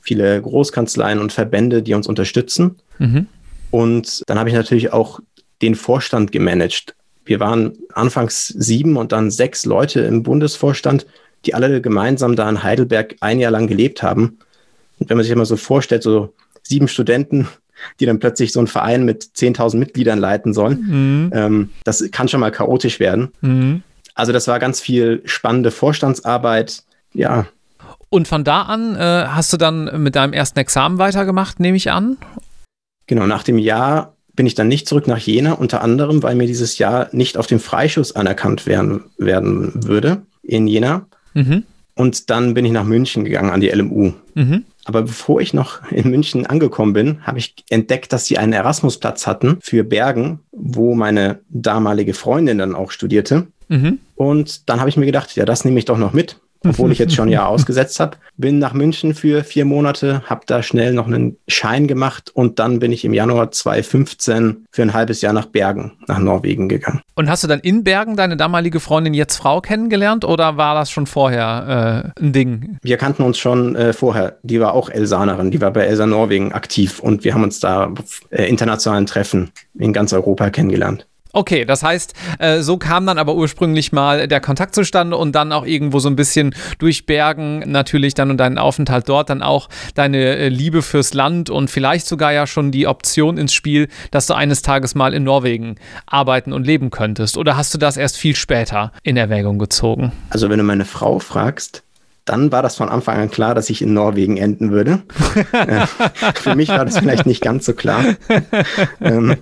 viele 0.00 0.40
Großkanzleien 0.40 1.18
und 1.18 1.32
Verbände, 1.32 1.82
die 1.82 1.92
uns 1.92 2.06
unterstützen. 2.06 2.76
Mhm. 3.00 3.26
Und 3.72 4.22
dann 4.28 4.38
habe 4.38 4.48
ich 4.48 4.54
natürlich 4.54 4.92
auch 4.92 5.18
den 5.60 5.74
Vorstand 5.74 6.30
gemanagt. 6.30 6.94
Wir 7.24 7.40
waren 7.40 7.76
anfangs 7.94 8.46
sieben 8.46 8.96
und 8.96 9.10
dann 9.10 9.32
sechs 9.32 9.64
Leute 9.64 10.02
im 10.02 10.22
Bundesvorstand, 10.22 11.06
die 11.46 11.54
alle 11.54 11.80
gemeinsam 11.80 12.36
da 12.36 12.48
in 12.48 12.62
Heidelberg 12.62 13.16
ein 13.18 13.40
Jahr 13.40 13.50
lang 13.50 13.66
gelebt 13.66 14.04
haben. 14.04 14.38
Und 15.00 15.10
wenn 15.10 15.16
man 15.16 15.24
sich 15.24 15.32
immer 15.32 15.46
so 15.46 15.56
vorstellt, 15.56 16.04
so 16.04 16.32
sieben 16.62 16.86
Studenten 16.86 17.48
die 17.98 18.06
dann 18.06 18.18
plötzlich 18.18 18.52
so 18.52 18.60
einen 18.60 18.66
Verein 18.66 19.04
mit 19.04 19.24
10.000 19.24 19.76
Mitgliedern 19.76 20.18
leiten 20.18 20.52
sollen. 20.52 20.84
Mhm. 20.86 21.30
Ähm, 21.34 21.70
das 21.84 22.04
kann 22.10 22.28
schon 22.28 22.40
mal 22.40 22.50
chaotisch 22.50 23.00
werden. 23.00 23.32
Mhm. 23.40 23.82
Also 24.14 24.32
das 24.32 24.48
war 24.48 24.58
ganz 24.58 24.80
viel 24.80 25.22
spannende 25.24 25.70
Vorstandsarbeit. 25.70 26.82
Ja. 27.12 27.46
Und 28.08 28.28
von 28.28 28.44
da 28.44 28.62
an 28.62 28.96
äh, 28.96 29.26
hast 29.28 29.52
du 29.52 29.56
dann 29.56 30.02
mit 30.02 30.16
deinem 30.16 30.32
ersten 30.32 30.58
Examen 30.58 30.98
weitergemacht, 30.98 31.60
nehme 31.60 31.76
ich 31.76 31.90
an? 31.90 32.16
Genau, 33.06 33.26
nach 33.26 33.42
dem 33.42 33.58
Jahr 33.58 34.14
bin 34.34 34.46
ich 34.46 34.54
dann 34.54 34.68
nicht 34.68 34.88
zurück 34.88 35.06
nach 35.06 35.18
Jena, 35.18 35.52
unter 35.52 35.82
anderem, 35.82 36.22
weil 36.22 36.34
mir 36.34 36.46
dieses 36.46 36.78
Jahr 36.78 37.08
nicht 37.12 37.36
auf 37.36 37.46
dem 37.46 37.60
Freischuss 37.60 38.14
anerkannt 38.14 38.66
werden, 38.66 39.04
werden 39.18 39.72
würde 39.84 40.22
in 40.42 40.66
Jena. 40.66 41.06
Mhm. 41.34 41.64
Und 41.94 42.30
dann 42.30 42.54
bin 42.54 42.64
ich 42.64 42.72
nach 42.72 42.84
München 42.84 43.24
gegangen 43.24 43.50
an 43.50 43.60
die 43.60 43.68
LMU. 43.68 44.12
Mhm. 44.34 44.64
Aber 44.84 45.02
bevor 45.02 45.40
ich 45.40 45.54
noch 45.54 45.90
in 45.90 46.10
München 46.10 46.46
angekommen 46.46 46.92
bin, 46.92 47.26
habe 47.26 47.38
ich 47.38 47.54
entdeckt, 47.68 48.12
dass 48.12 48.26
sie 48.26 48.38
einen 48.38 48.52
Erasmusplatz 48.52 49.26
hatten 49.26 49.58
für 49.60 49.84
Bergen, 49.84 50.40
wo 50.52 50.94
meine 50.94 51.40
damalige 51.48 52.14
Freundin 52.14 52.58
dann 52.58 52.74
auch 52.74 52.90
studierte. 52.90 53.46
Mhm. 53.68 53.98
Und 54.16 54.68
dann 54.68 54.80
habe 54.80 54.88
ich 54.88 54.96
mir 54.96 55.06
gedacht, 55.06 55.36
ja, 55.36 55.44
das 55.44 55.64
nehme 55.64 55.78
ich 55.78 55.84
doch 55.84 55.98
noch 55.98 56.12
mit 56.12 56.40
obwohl 56.66 56.92
ich 56.92 56.98
jetzt 56.98 57.14
schon 57.14 57.28
ein 57.28 57.32
Jahr 57.32 57.48
ausgesetzt 57.48 58.00
habe. 58.00 58.16
Bin 58.36 58.58
nach 58.58 58.72
München 58.72 59.14
für 59.14 59.44
vier 59.44 59.64
Monate, 59.64 60.22
habe 60.26 60.42
da 60.46 60.62
schnell 60.62 60.92
noch 60.92 61.06
einen 61.06 61.36
Schein 61.48 61.86
gemacht 61.86 62.30
und 62.32 62.58
dann 62.58 62.78
bin 62.78 62.92
ich 62.92 63.04
im 63.04 63.12
Januar 63.12 63.50
2015 63.50 64.66
für 64.70 64.82
ein 64.82 64.92
halbes 64.92 65.20
Jahr 65.20 65.32
nach 65.32 65.46
Bergen, 65.46 65.92
nach 66.06 66.18
Norwegen 66.18 66.68
gegangen. 66.68 67.00
Und 67.14 67.28
hast 67.28 67.44
du 67.44 67.48
dann 67.48 67.60
in 67.60 67.84
Bergen 67.84 68.16
deine 68.16 68.36
damalige 68.36 68.80
Freundin 68.80 69.14
jetzt 69.14 69.36
Frau 69.36 69.60
kennengelernt 69.60 70.24
oder 70.24 70.56
war 70.56 70.74
das 70.74 70.90
schon 70.90 71.06
vorher 71.06 72.12
äh, 72.16 72.20
ein 72.22 72.32
Ding? 72.32 72.78
Wir 72.82 72.96
kannten 72.96 73.22
uns 73.22 73.38
schon 73.38 73.76
äh, 73.76 73.92
vorher. 73.92 74.38
Die 74.42 74.60
war 74.60 74.74
auch 74.74 74.88
Elsanerin, 74.88 75.50
die 75.50 75.60
war 75.60 75.72
bei 75.72 75.82
Elsa 75.82 76.06
Norwegen 76.06 76.52
aktiv 76.52 77.00
und 77.00 77.24
wir 77.24 77.34
haben 77.34 77.42
uns 77.42 77.60
da 77.60 77.86
auf 77.86 78.20
äh, 78.30 78.44
internationalen 78.46 79.06
Treffen 79.06 79.50
in 79.78 79.92
ganz 79.92 80.12
Europa 80.12 80.50
kennengelernt. 80.50 81.06
Okay, 81.32 81.64
das 81.64 81.82
heißt, 81.82 82.14
äh, 82.38 82.60
so 82.60 82.76
kam 82.76 83.06
dann 83.06 83.18
aber 83.18 83.34
ursprünglich 83.34 83.92
mal 83.92 84.26
der 84.26 84.40
Kontakt 84.40 84.74
zustande 84.74 85.16
und 85.16 85.32
dann 85.32 85.52
auch 85.52 85.64
irgendwo 85.64 86.00
so 86.00 86.08
ein 86.08 86.16
bisschen 86.16 86.54
durch 86.78 87.06
Bergen 87.06 87.60
natürlich 87.70 88.14
dann 88.14 88.30
und 88.30 88.38
deinen 88.38 88.58
Aufenthalt 88.58 89.08
dort 89.08 89.30
dann 89.30 89.42
auch 89.42 89.68
deine 89.94 90.36
äh, 90.36 90.48
Liebe 90.48 90.82
fürs 90.82 91.14
Land 91.14 91.48
und 91.48 91.70
vielleicht 91.70 92.06
sogar 92.06 92.32
ja 92.32 92.46
schon 92.46 92.72
die 92.72 92.86
Option 92.86 93.38
ins 93.38 93.52
Spiel, 93.52 93.88
dass 94.10 94.26
du 94.26 94.34
eines 94.34 94.62
Tages 94.62 94.94
mal 94.94 95.14
in 95.14 95.22
Norwegen 95.22 95.76
arbeiten 96.06 96.52
und 96.52 96.66
leben 96.66 96.90
könntest. 96.90 97.36
Oder 97.36 97.56
hast 97.56 97.72
du 97.74 97.78
das 97.78 97.96
erst 97.96 98.16
viel 98.16 98.34
später 98.34 98.92
in 99.02 99.16
Erwägung 99.16 99.58
gezogen? 99.58 100.12
Also 100.30 100.50
wenn 100.50 100.58
du 100.58 100.64
meine 100.64 100.84
Frau 100.84 101.20
fragst, 101.20 101.84
dann 102.24 102.52
war 102.52 102.62
das 102.62 102.76
von 102.76 102.88
Anfang 102.88 103.16
an 103.18 103.30
klar, 103.30 103.54
dass 103.54 103.70
ich 103.70 103.82
in 103.82 103.92
Norwegen 103.92 104.36
enden 104.36 104.70
würde. 104.70 105.02
äh, 105.52 105.86
für 106.34 106.54
mich 106.54 106.68
war 106.68 106.84
das 106.84 106.98
vielleicht 106.98 107.26
nicht 107.26 107.42
ganz 107.42 107.66
so 107.66 107.72
klar. 107.72 108.04
ähm, 109.00 109.36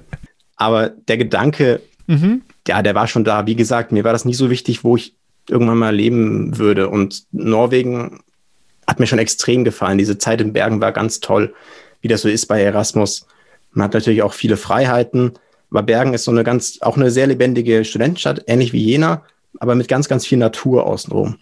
aber 0.58 0.90
der 0.90 1.16
Gedanke, 1.16 1.80
mhm. 2.06 2.42
ja, 2.66 2.82
der 2.82 2.94
war 2.94 3.06
schon 3.06 3.24
da. 3.24 3.46
Wie 3.46 3.56
gesagt, 3.56 3.92
mir 3.92 4.04
war 4.04 4.12
das 4.12 4.24
nie 4.24 4.34
so 4.34 4.50
wichtig, 4.50 4.84
wo 4.84 4.96
ich 4.96 5.14
irgendwann 5.48 5.78
mal 5.78 5.94
leben 5.94 6.58
würde. 6.58 6.88
Und 6.88 7.24
Norwegen 7.32 8.20
hat 8.86 9.00
mir 9.00 9.06
schon 9.06 9.20
extrem 9.20 9.64
gefallen. 9.64 9.98
Diese 9.98 10.18
Zeit 10.18 10.40
in 10.40 10.52
Bergen 10.52 10.80
war 10.80 10.92
ganz 10.92 11.20
toll, 11.20 11.54
wie 12.02 12.08
das 12.08 12.22
so 12.22 12.28
ist 12.28 12.46
bei 12.46 12.60
Erasmus. 12.60 13.26
Man 13.72 13.84
hat 13.84 13.94
natürlich 13.94 14.22
auch 14.22 14.34
viele 14.34 14.56
Freiheiten. 14.56 15.32
Aber 15.70 15.82
Bergen 15.82 16.12
ist 16.12 16.24
so 16.24 16.32
eine 16.32 16.44
ganz, 16.44 16.78
auch 16.80 16.96
eine 16.96 17.10
sehr 17.10 17.28
lebendige 17.28 17.84
Studentenstadt, 17.84 18.44
ähnlich 18.46 18.72
wie 18.72 18.82
Jena, 18.82 19.22
aber 19.60 19.74
mit 19.74 19.86
ganz, 19.86 20.08
ganz 20.08 20.26
viel 20.26 20.38
Natur 20.38 20.86
außenrum. 20.86 21.36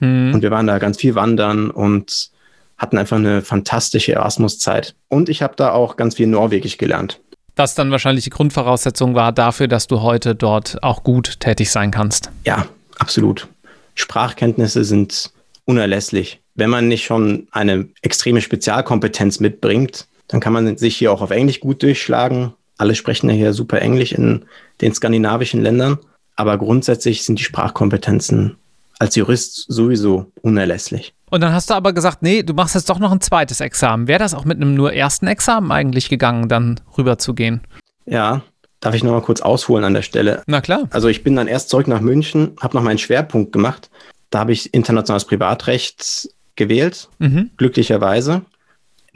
Mhm. 0.00 0.34
Und 0.34 0.42
wir 0.42 0.50
waren 0.50 0.66
da 0.66 0.78
ganz 0.78 0.96
viel 0.96 1.14
wandern 1.14 1.70
und 1.70 2.30
hatten 2.76 2.98
einfach 2.98 3.18
eine 3.18 3.42
fantastische 3.42 4.14
Erasmus-Zeit. 4.14 4.94
Und 5.08 5.28
ich 5.28 5.42
habe 5.42 5.54
da 5.56 5.72
auch 5.72 5.96
ganz 5.96 6.16
viel 6.16 6.26
Norwegisch 6.26 6.78
gelernt 6.78 7.20
das 7.58 7.74
dann 7.74 7.90
wahrscheinlich 7.90 8.24
die 8.24 8.30
Grundvoraussetzung 8.30 9.14
war 9.14 9.32
dafür, 9.32 9.68
dass 9.68 9.86
du 9.86 10.00
heute 10.00 10.34
dort 10.34 10.82
auch 10.82 11.02
gut 11.02 11.40
tätig 11.40 11.70
sein 11.70 11.90
kannst. 11.90 12.30
Ja, 12.44 12.66
absolut. 12.98 13.48
Sprachkenntnisse 13.94 14.84
sind 14.84 15.32
unerlässlich. 15.64 16.40
Wenn 16.54 16.70
man 16.70 16.88
nicht 16.88 17.04
schon 17.04 17.48
eine 17.50 17.88
extreme 18.02 18.40
Spezialkompetenz 18.40 19.40
mitbringt, 19.40 20.06
dann 20.28 20.40
kann 20.40 20.52
man 20.52 20.76
sich 20.76 20.96
hier 20.96 21.12
auch 21.12 21.20
auf 21.20 21.30
Englisch 21.30 21.60
gut 21.60 21.82
durchschlagen. 21.82 22.54
Alle 22.76 22.94
sprechen 22.94 23.28
ja 23.28 23.34
hier 23.34 23.52
super 23.52 23.80
Englisch 23.82 24.12
in 24.12 24.44
den 24.80 24.94
skandinavischen 24.94 25.62
Ländern. 25.62 25.98
Aber 26.36 26.58
grundsätzlich 26.58 27.24
sind 27.24 27.40
die 27.40 27.44
Sprachkompetenzen 27.44 28.56
als 29.00 29.16
Jurist 29.16 29.66
sowieso 29.68 30.30
unerlässlich. 30.42 31.12
Und 31.30 31.40
dann 31.40 31.52
hast 31.52 31.70
du 31.70 31.74
aber 31.74 31.92
gesagt, 31.92 32.22
nee, 32.22 32.42
du 32.42 32.54
machst 32.54 32.74
jetzt 32.74 32.88
doch 32.88 32.98
noch 32.98 33.12
ein 33.12 33.20
zweites 33.20 33.60
Examen. 33.60 34.08
Wäre 34.08 34.18
das 34.18 34.34
auch 34.34 34.44
mit 34.44 34.56
einem 34.56 34.74
nur 34.74 34.92
ersten 34.92 35.26
Examen 35.26 35.70
eigentlich 35.70 36.08
gegangen, 36.08 36.48
dann 36.48 36.80
rüber 36.96 37.18
zu 37.18 37.34
gehen? 37.34 37.60
Ja, 38.06 38.42
darf 38.80 38.94
ich 38.94 39.04
noch 39.04 39.12
mal 39.12 39.22
kurz 39.22 39.40
ausholen 39.40 39.84
an 39.84 39.94
der 39.94 40.02
Stelle? 40.02 40.42
Na 40.46 40.60
klar. 40.60 40.84
Also 40.90 41.08
ich 41.08 41.22
bin 41.22 41.36
dann 41.36 41.48
erst 41.48 41.68
zurück 41.68 41.88
nach 41.88 42.00
München, 42.00 42.56
habe 42.60 42.76
noch 42.76 42.82
meinen 42.82 42.98
Schwerpunkt 42.98 43.52
gemacht. 43.52 43.90
Da 44.30 44.40
habe 44.40 44.52
ich 44.52 44.72
internationales 44.74 45.24
Privatrecht 45.24 46.28
gewählt, 46.56 47.08
mhm. 47.18 47.50
glücklicherweise 47.56 48.42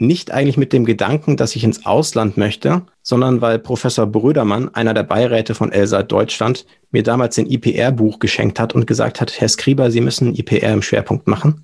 nicht 0.03 0.31
eigentlich 0.31 0.57
mit 0.57 0.73
dem 0.73 0.85
Gedanken, 0.85 1.37
dass 1.37 1.55
ich 1.55 1.63
ins 1.63 1.85
Ausland 1.85 2.37
möchte, 2.37 2.83
sondern 3.01 3.41
weil 3.41 3.59
Professor 3.59 4.05
Brödermann, 4.05 4.73
einer 4.73 4.93
der 4.93 5.03
Beiräte 5.03 5.55
von 5.55 5.71
ELSA 5.71 6.03
Deutschland, 6.03 6.65
mir 6.91 7.03
damals 7.03 7.37
ein 7.37 7.49
IPR-Buch 7.49 8.19
geschenkt 8.19 8.59
hat 8.59 8.73
und 8.73 8.87
gesagt 8.87 9.21
hat, 9.21 9.39
Herr 9.39 9.49
Skriber, 9.49 9.91
Sie 9.91 10.01
müssen 10.01 10.35
IPR 10.35 10.73
im 10.73 10.81
Schwerpunkt 10.81 11.27
machen. 11.27 11.63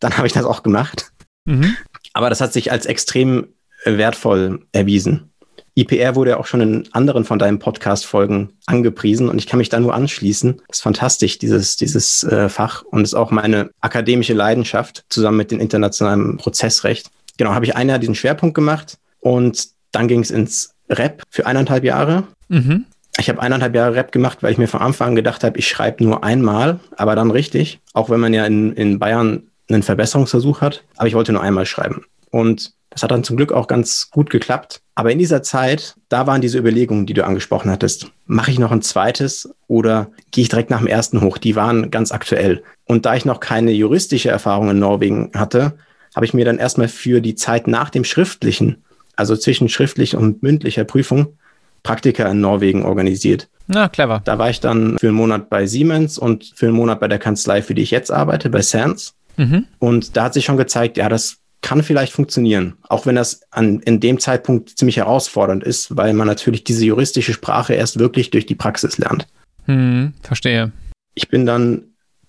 Dann 0.00 0.16
habe 0.16 0.26
ich 0.26 0.32
das 0.32 0.44
auch 0.44 0.62
gemacht. 0.62 1.12
Mhm. 1.44 1.76
Aber 2.12 2.30
das 2.30 2.40
hat 2.40 2.52
sich 2.52 2.70
als 2.72 2.86
extrem 2.86 3.48
wertvoll 3.84 4.66
erwiesen. 4.72 5.30
IPR 5.74 6.14
wurde 6.14 6.32
ja 6.32 6.36
auch 6.36 6.46
schon 6.46 6.60
in 6.60 6.88
anderen 6.92 7.24
von 7.24 7.38
deinen 7.38 7.58
Podcast-Folgen 7.58 8.50
angepriesen 8.66 9.30
und 9.30 9.38
ich 9.38 9.46
kann 9.46 9.58
mich 9.58 9.70
da 9.70 9.80
nur 9.80 9.94
anschließen. 9.94 10.58
Das 10.68 10.78
ist 10.78 10.82
fantastisch, 10.82 11.38
dieses, 11.38 11.76
dieses 11.76 12.24
äh, 12.24 12.50
Fach 12.50 12.82
und 12.82 13.02
ist 13.02 13.14
auch 13.14 13.30
meine 13.30 13.70
akademische 13.80 14.34
Leidenschaft 14.34 15.04
zusammen 15.08 15.38
mit 15.38 15.50
dem 15.50 15.60
internationalen 15.60 16.36
Prozessrecht 16.36 17.10
genau, 17.36 17.54
habe 17.54 17.64
ich 17.64 17.76
ein 17.76 17.88
Jahr 17.88 17.98
diesen 17.98 18.14
Schwerpunkt 18.14 18.54
gemacht 18.54 18.98
und 19.20 19.68
dann 19.90 20.08
ging 20.08 20.20
es 20.20 20.30
ins 20.30 20.74
Rap 20.88 21.22
für 21.30 21.46
eineinhalb 21.46 21.84
Jahre. 21.84 22.24
Mhm. 22.48 22.86
Ich 23.18 23.28
habe 23.28 23.42
eineinhalb 23.42 23.74
Jahre 23.74 23.94
Rap 23.94 24.10
gemacht, 24.10 24.38
weil 24.42 24.52
ich 24.52 24.58
mir 24.58 24.68
von 24.68 24.80
Anfang 24.80 25.08
an 25.08 25.16
gedacht 25.16 25.44
habe, 25.44 25.58
ich 25.58 25.68
schreibe 25.68 26.02
nur 26.02 26.24
einmal, 26.24 26.80
aber 26.96 27.14
dann 27.14 27.30
richtig, 27.30 27.80
auch 27.92 28.08
wenn 28.08 28.20
man 28.20 28.32
ja 28.32 28.46
in, 28.46 28.72
in 28.72 28.98
Bayern 28.98 29.48
einen 29.72 29.82
Verbesserungsversuch 29.82 30.60
hat. 30.60 30.84
Aber 30.96 31.08
ich 31.08 31.14
wollte 31.14 31.32
nur 31.32 31.42
einmal 31.42 31.66
schreiben. 31.66 32.04
Und 32.30 32.74
das 32.90 33.02
hat 33.02 33.10
dann 33.10 33.24
zum 33.24 33.36
Glück 33.36 33.52
auch 33.52 33.68
ganz 33.68 34.10
gut 34.10 34.28
geklappt. 34.28 34.82
Aber 34.94 35.10
in 35.10 35.18
dieser 35.18 35.42
Zeit, 35.42 35.96
da 36.10 36.26
waren 36.26 36.42
diese 36.42 36.58
Überlegungen, 36.58 37.06
die 37.06 37.14
du 37.14 37.24
angesprochen 37.24 37.70
hattest. 37.70 38.10
Mache 38.26 38.50
ich 38.50 38.58
noch 38.58 38.70
ein 38.70 38.82
zweites 38.82 39.48
oder 39.66 40.10
gehe 40.30 40.42
ich 40.42 40.50
direkt 40.50 40.70
nach 40.70 40.78
dem 40.78 40.86
ersten 40.86 41.22
hoch? 41.22 41.38
Die 41.38 41.56
waren 41.56 41.90
ganz 41.90 42.12
aktuell. 42.12 42.62
Und 42.84 43.06
da 43.06 43.14
ich 43.14 43.24
noch 43.24 43.40
keine 43.40 43.70
juristische 43.70 44.28
Erfahrung 44.28 44.70
in 44.70 44.78
Norwegen 44.78 45.30
hatte, 45.34 45.78
habe 46.14 46.26
ich 46.26 46.34
mir 46.34 46.44
dann 46.44 46.58
erstmal 46.58 46.88
für 46.88 47.22
die 47.22 47.34
Zeit 47.34 47.66
nach 47.66 47.88
dem 47.88 48.04
schriftlichen, 48.04 48.84
also 49.16 49.36
zwischen 49.36 49.70
schriftlicher 49.70 50.18
und 50.18 50.42
mündlicher 50.42 50.84
Prüfung, 50.84 51.38
Praktika 51.82 52.30
in 52.30 52.40
Norwegen 52.40 52.84
organisiert. 52.84 53.48
Na, 53.66 53.88
clever. 53.88 54.20
Da 54.24 54.38
war 54.38 54.50
ich 54.50 54.60
dann 54.60 54.98
für 54.98 55.08
einen 55.08 55.16
Monat 55.16 55.48
bei 55.48 55.66
Siemens 55.66 56.18
und 56.18 56.52
für 56.54 56.66
einen 56.66 56.76
Monat 56.76 57.00
bei 57.00 57.08
der 57.08 57.18
Kanzlei, 57.18 57.62
für 57.62 57.74
die 57.74 57.82
ich 57.82 57.90
jetzt 57.90 58.10
arbeite, 58.10 58.50
bei 58.50 58.60
Sands. 58.60 59.14
Mhm. 59.36 59.66
Und 59.78 60.16
da 60.16 60.24
hat 60.24 60.34
sich 60.34 60.44
schon 60.44 60.56
gezeigt, 60.56 60.96
ja, 60.96 61.08
das 61.08 61.38
kann 61.62 61.82
vielleicht 61.82 62.12
funktionieren, 62.12 62.74
auch 62.88 63.06
wenn 63.06 63.14
das 63.14 63.42
an, 63.52 63.80
in 63.80 64.00
dem 64.00 64.18
Zeitpunkt 64.18 64.70
ziemlich 64.70 64.96
herausfordernd 64.96 65.62
ist, 65.62 65.96
weil 65.96 66.12
man 66.12 66.26
natürlich 66.26 66.64
diese 66.64 66.84
juristische 66.84 67.32
Sprache 67.32 67.74
erst 67.74 67.98
wirklich 67.98 68.30
durch 68.30 68.46
die 68.46 68.56
Praxis 68.56 68.98
lernt. 68.98 69.28
Hm, 69.66 70.12
verstehe. 70.22 70.72
Ich 71.14 71.28
bin 71.28 71.46
dann 71.46 71.84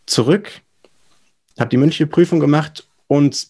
zurück, 0.06 0.52
habe 1.60 1.70
die 1.70 1.78
mündliche 1.78 2.06
Prüfung 2.06 2.40
gemacht 2.40 2.88
und 3.08 3.48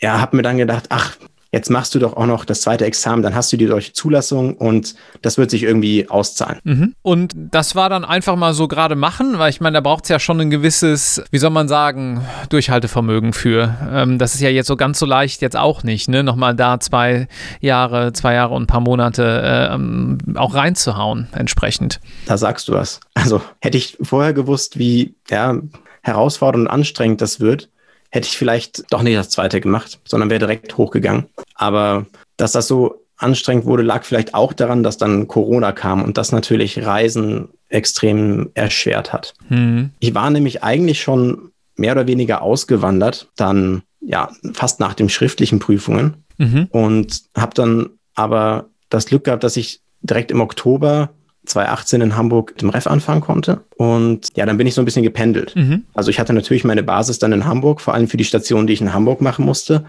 ja, 0.00 0.20
habe 0.20 0.36
mir 0.36 0.42
dann 0.42 0.58
gedacht, 0.58 0.86
ach, 0.90 1.16
jetzt 1.52 1.68
machst 1.70 1.94
du 1.94 1.98
doch 1.98 2.16
auch 2.16 2.26
noch 2.26 2.46
das 2.46 2.62
zweite 2.62 2.86
Examen, 2.86 3.22
dann 3.22 3.34
hast 3.34 3.52
du 3.52 3.58
die 3.58 3.66
solche 3.66 3.92
Zulassung 3.92 4.56
und 4.56 4.94
das 5.20 5.36
wird 5.36 5.50
sich 5.50 5.62
irgendwie 5.62 6.08
auszahlen. 6.08 6.58
Mhm. 6.64 6.94
Und 7.02 7.34
das 7.36 7.74
war 7.74 7.90
dann 7.90 8.04
einfach 8.04 8.36
mal 8.36 8.54
so 8.54 8.68
gerade 8.68 8.96
machen, 8.96 9.38
weil 9.38 9.50
ich 9.50 9.60
meine, 9.60 9.74
da 9.74 9.80
braucht 9.82 10.04
es 10.04 10.08
ja 10.08 10.18
schon 10.18 10.40
ein 10.40 10.50
gewisses, 10.50 11.22
wie 11.30 11.38
soll 11.38 11.50
man 11.50 11.68
sagen, 11.68 12.22
Durchhaltevermögen 12.48 13.34
für. 13.34 13.76
Ähm, 13.92 14.18
das 14.18 14.34
ist 14.34 14.40
ja 14.40 14.48
jetzt 14.48 14.66
so 14.66 14.76
ganz 14.76 14.98
so 14.98 15.04
leicht 15.04 15.42
jetzt 15.42 15.56
auch 15.56 15.82
nicht, 15.82 16.08
ne? 16.08 16.22
Nochmal 16.22 16.54
da 16.56 16.80
zwei 16.80 17.28
Jahre, 17.60 18.14
zwei 18.14 18.34
Jahre 18.34 18.54
und 18.54 18.62
ein 18.62 18.66
paar 18.66 18.80
Monate 18.80 19.70
ähm, 19.72 20.18
auch 20.36 20.54
reinzuhauen, 20.54 21.28
entsprechend. 21.32 22.00
Da 22.26 22.38
sagst 22.38 22.68
du 22.68 22.72
was. 22.72 23.00
Also 23.12 23.42
hätte 23.60 23.76
ich 23.76 23.98
vorher 24.00 24.32
gewusst, 24.32 24.78
wie 24.78 25.14
ja, 25.28 25.58
herausfordernd 26.02 26.66
und 26.66 26.72
anstrengend 26.72 27.20
das 27.20 27.40
wird, 27.40 27.68
hätte 28.12 28.28
ich 28.28 28.36
vielleicht 28.36 28.84
doch 28.90 29.02
nicht 29.02 29.16
das 29.16 29.30
zweite 29.30 29.60
gemacht, 29.60 29.98
sondern 30.04 30.30
wäre 30.30 30.38
direkt 30.38 30.76
hochgegangen. 30.76 31.26
Aber 31.54 32.06
dass 32.36 32.52
das 32.52 32.68
so 32.68 33.02
anstrengend 33.16 33.64
wurde, 33.64 33.82
lag 33.82 34.04
vielleicht 34.04 34.34
auch 34.34 34.52
daran, 34.52 34.82
dass 34.82 34.98
dann 34.98 35.28
Corona 35.28 35.72
kam 35.72 36.02
und 36.02 36.18
das 36.18 36.30
natürlich 36.30 36.84
Reisen 36.84 37.48
extrem 37.68 38.50
erschwert 38.54 39.12
hat. 39.12 39.34
Mhm. 39.48 39.90
Ich 39.98 40.14
war 40.14 40.28
nämlich 40.30 40.62
eigentlich 40.62 41.00
schon 41.00 41.52
mehr 41.76 41.92
oder 41.92 42.06
weniger 42.06 42.42
ausgewandert, 42.42 43.28
dann 43.36 43.82
ja 44.00 44.30
fast 44.52 44.78
nach 44.78 44.94
den 44.94 45.08
schriftlichen 45.08 45.58
Prüfungen 45.58 46.24
mhm. 46.36 46.68
und 46.70 47.22
habe 47.36 47.54
dann 47.54 47.90
aber 48.14 48.66
das 48.90 49.06
Glück 49.06 49.24
gehabt, 49.24 49.44
dass 49.44 49.56
ich 49.56 49.80
direkt 50.02 50.30
im 50.30 50.40
Oktober 50.40 51.10
2018 51.46 52.00
in 52.00 52.16
Hamburg 52.16 52.54
im 52.60 52.70
Ref 52.70 52.86
anfangen 52.86 53.20
konnte. 53.20 53.64
Und 53.76 54.28
ja, 54.36 54.46
dann 54.46 54.56
bin 54.56 54.66
ich 54.66 54.74
so 54.74 54.82
ein 54.82 54.84
bisschen 54.84 55.02
gependelt. 55.02 55.56
Mhm. 55.56 55.84
Also 55.94 56.10
ich 56.10 56.20
hatte 56.20 56.32
natürlich 56.32 56.64
meine 56.64 56.82
Basis 56.82 57.18
dann 57.18 57.32
in 57.32 57.44
Hamburg, 57.44 57.80
vor 57.80 57.94
allem 57.94 58.08
für 58.08 58.16
die 58.16 58.24
Station, 58.24 58.66
die 58.66 58.74
ich 58.74 58.80
in 58.80 58.92
Hamburg 58.92 59.20
machen 59.20 59.44
musste. 59.44 59.84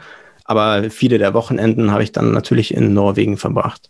Aber 0.45 0.89
viele 0.89 1.17
der 1.17 1.33
Wochenenden 1.33 1.91
habe 1.91 2.03
ich 2.03 2.12
dann 2.12 2.31
natürlich 2.31 2.74
in 2.74 2.93
Norwegen 2.93 3.38
verbracht. 3.38 3.89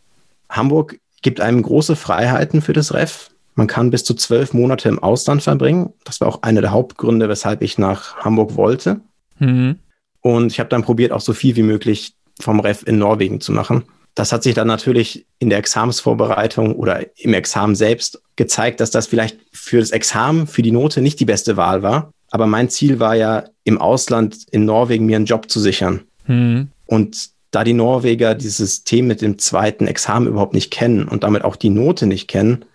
Hamburg 0.49 0.99
gibt 1.21 1.41
einem 1.41 1.61
große 1.61 1.95
Freiheiten 1.95 2.61
für 2.61 2.73
das 2.73 2.93
Ref. 2.93 3.29
Man 3.55 3.67
kann 3.67 3.91
bis 3.91 4.03
zu 4.03 4.13
zwölf 4.13 4.53
Monate 4.53 4.89
im 4.89 4.99
Ausland 4.99 5.41
verbringen. 5.43 5.93
Das 6.03 6.19
war 6.21 6.27
auch 6.27 6.41
einer 6.43 6.61
der 6.61 6.71
Hauptgründe, 6.71 7.29
weshalb 7.29 7.61
ich 7.61 7.77
nach 7.77 8.17
Hamburg 8.17 8.55
wollte. 8.55 8.99
Mhm. 9.39 9.77
Und 10.21 10.51
ich 10.51 10.59
habe 10.59 10.69
dann 10.69 10.83
probiert, 10.83 11.11
auch 11.11 11.21
so 11.21 11.33
viel 11.33 11.55
wie 11.55 11.63
möglich 11.63 12.13
vom 12.39 12.59
Ref 12.59 12.83
in 12.85 12.97
Norwegen 12.97 13.41
zu 13.41 13.51
machen. 13.51 13.83
Das 14.15 14.31
hat 14.31 14.43
sich 14.43 14.53
dann 14.53 14.67
natürlich 14.67 15.25
in 15.39 15.49
der 15.49 15.57
Examensvorbereitung 15.57 16.75
oder 16.75 17.05
im 17.17 17.33
Examen 17.33 17.75
selbst 17.75 18.21
gezeigt, 18.35 18.79
dass 18.79 18.91
das 18.91 19.07
vielleicht 19.07 19.39
für 19.51 19.79
das 19.79 19.91
Examen, 19.91 20.45
für 20.45 20.61
die 20.61 20.71
Note 20.71 21.01
nicht 21.01 21.19
die 21.19 21.25
beste 21.25 21.57
Wahl 21.57 21.81
war. 21.81 22.11
Aber 22.29 22.47
mein 22.47 22.69
Ziel 22.69 22.99
war 22.99 23.15
ja, 23.15 23.45
im 23.63 23.79
Ausland, 23.79 24.37
in 24.51 24.65
Norwegen, 24.65 25.05
mir 25.05 25.15
einen 25.15 25.25
Job 25.25 25.49
zu 25.49 25.59
sichern. 25.59 26.01
Mhm. 26.27 26.69
Und 26.85 27.29
da 27.51 27.63
die 27.63 27.73
Norweger 27.73 28.35
dieses 28.35 28.57
System 28.57 29.07
mit 29.07 29.21
dem 29.21 29.37
zweiten 29.37 29.87
Examen 29.87 30.27
überhaupt 30.27 30.53
nicht 30.53 30.71
kennen 30.71 31.07
und 31.07 31.23
damit 31.23 31.43
auch 31.43 31.55
die 31.55 31.69
Note 31.69 32.07
nicht 32.07 32.27
kennen, 32.27 32.65